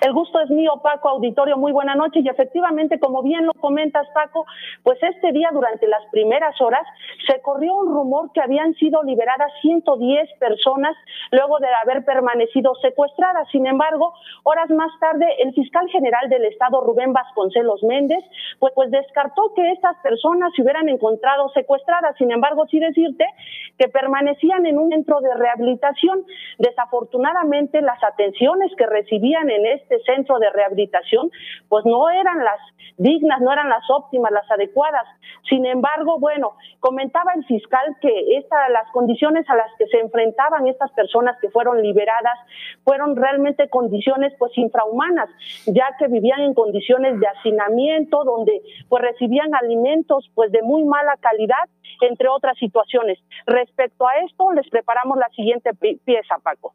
[0.00, 1.56] El gusto es mío, Paco Auditorio.
[1.56, 2.20] Muy buena noche.
[2.20, 4.46] Y efectivamente, como bien lo comentas, Paco,
[4.82, 6.86] pues este día, durante las primeras horas,
[7.26, 10.96] se corrió un rumor que habían sido liberadas 110 personas
[11.30, 13.48] luego de haber permanecido secuestradas.
[13.50, 14.12] Sin embargo,
[14.44, 18.24] horas más tarde, el fiscal general del Estado, Rubén Vasconcelos Méndez,
[18.58, 22.16] pues, pues descartó que estas personas se hubieran encontrado secuestradas.
[22.18, 23.26] Sin embargo, sí decirte
[23.78, 26.24] que permanecían en un centro de rehabilitación.
[26.58, 31.30] Desafortunadamente, las atenciones que recibían en este centro de rehabilitación,
[31.68, 32.60] pues no eran las
[32.96, 35.06] dignas, no eran las óptimas, las adecuadas.
[35.48, 40.66] Sin embargo, bueno, comentaba el fiscal que esta, las condiciones a las que se enfrentaban
[40.68, 42.38] estas personas que fueron liberadas
[42.84, 45.28] fueron realmente condiciones pues infrahumanas,
[45.66, 51.16] ya que vivían en condiciones de hacinamiento, donde pues recibían alimentos pues de muy mala
[51.20, 51.68] calidad,
[52.00, 53.18] entre otras situaciones.
[53.46, 55.70] Respecto a esto, les preparamos la siguiente
[56.04, 56.74] pieza, Paco.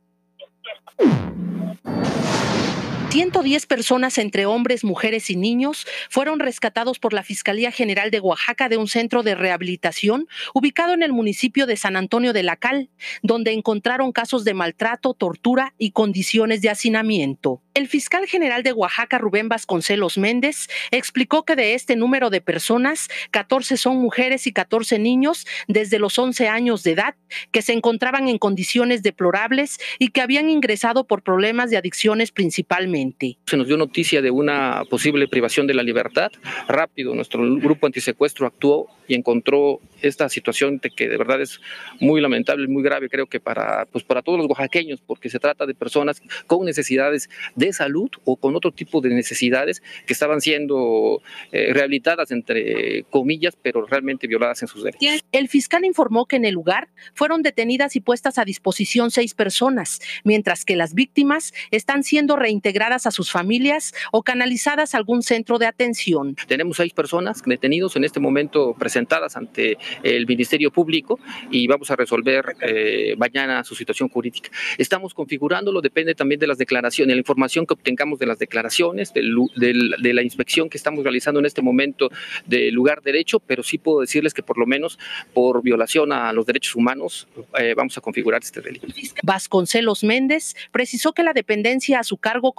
[3.10, 8.68] 110 personas entre hombres, mujeres y niños fueron rescatados por la Fiscalía General de Oaxaca
[8.68, 12.90] de un centro de rehabilitación ubicado en el municipio de San Antonio de la Cal,
[13.24, 17.62] donde encontraron casos de maltrato, tortura y condiciones de hacinamiento.
[17.74, 23.08] El fiscal general de Oaxaca, Rubén Vasconcelos Méndez, explicó que de este número de personas,
[23.32, 27.16] 14 son mujeres y 14 niños desde los 11 años de edad,
[27.52, 32.97] que se encontraban en condiciones deplorables y que habían ingresado por problemas de adicciones principalmente.
[33.46, 36.32] Se nos dio noticia de una posible privación de la libertad.
[36.68, 41.60] Rápido, nuestro grupo antisecuestro actuó y encontró esta situación de que de verdad es
[42.00, 45.66] muy lamentable, muy grave, creo que para, pues para todos los oaxaqueños, porque se trata
[45.66, 51.22] de personas con necesidades de salud o con otro tipo de necesidades que estaban siendo
[51.52, 55.24] eh, rehabilitadas, entre comillas, pero realmente violadas en sus derechos.
[55.32, 60.00] El fiscal informó que en el lugar fueron detenidas y puestas a disposición seis personas,
[60.24, 65.58] mientras que las víctimas están siendo reintegradas a sus familias o canalizadas a algún centro
[65.58, 66.36] de atención.
[66.48, 71.20] Tenemos seis personas detenidos en este momento presentadas ante el Ministerio Público
[71.52, 74.50] y vamos a resolver eh, mañana su situación jurídica.
[74.78, 79.14] Estamos configurándolo, depende también de las declaraciones, de la información que obtengamos de las declaraciones,
[79.14, 82.10] de la inspección que estamos realizando en este momento
[82.46, 84.98] del lugar derecho, pero sí puedo decirles que por lo menos
[85.34, 87.28] por violación a los derechos humanos
[87.60, 88.88] eh, vamos a configurar este delito.
[89.24, 92.54] Vasconcelos Méndez precisó que la dependencia a su cargo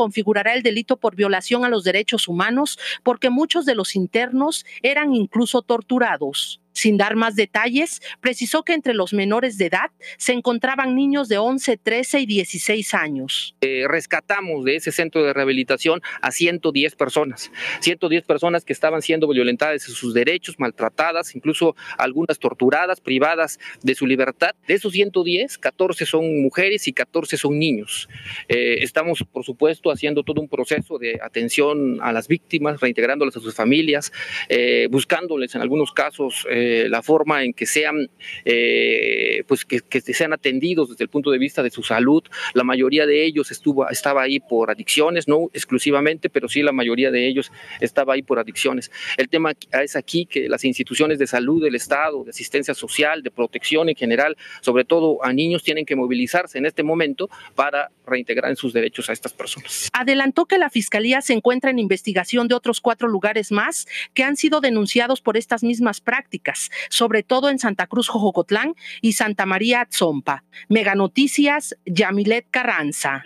[0.54, 5.62] el delito por violación a los derechos humanos porque muchos de los internos eran incluso
[5.62, 6.60] torturados.
[6.78, 11.36] Sin dar más detalles, precisó que entre los menores de edad se encontraban niños de
[11.36, 13.56] 11, 13 y 16 años.
[13.62, 17.50] Eh, rescatamos de ese centro de rehabilitación a 110 personas,
[17.80, 23.96] 110 personas que estaban siendo violentadas en sus derechos, maltratadas, incluso algunas torturadas, privadas de
[23.96, 24.54] su libertad.
[24.68, 28.08] De esos 110, 14 son mujeres y 14 son niños.
[28.48, 33.40] Eh, estamos, por supuesto, haciendo todo un proceso de atención a las víctimas, reintegrándolas a
[33.40, 34.12] sus familias,
[34.48, 36.46] eh, buscándoles en algunos casos
[36.88, 38.10] la forma en que sean,
[38.44, 42.22] eh, pues que, sean atendidos desde el punto de vista de su salud.
[42.54, 47.26] La mayoría de ellos estaba ahí por adicciones, no exclusivamente, pero sí la mayoría de
[47.26, 47.50] ellos
[47.80, 48.90] estaba ahí por adicciones.
[49.16, 49.52] El tema
[49.82, 53.96] es aquí que las instituciones de salud del Estado, de asistencia social, de protección en
[53.96, 58.72] general, sobre todo a niños, tienen que movilizarse en este momento para reintegrar en sus
[58.72, 59.88] derechos a estas personas.
[59.92, 64.36] Adelantó que la Fiscalía se encuentra en investigación de otros cuatro lugares más que han
[64.36, 66.57] sido denunciados por estas mismas prácticas
[66.90, 70.44] sobre todo en Santa Cruz, Jojocotlán y Santa María Atzompa.
[70.68, 73.16] Mega Noticias, Yamilet Carranza.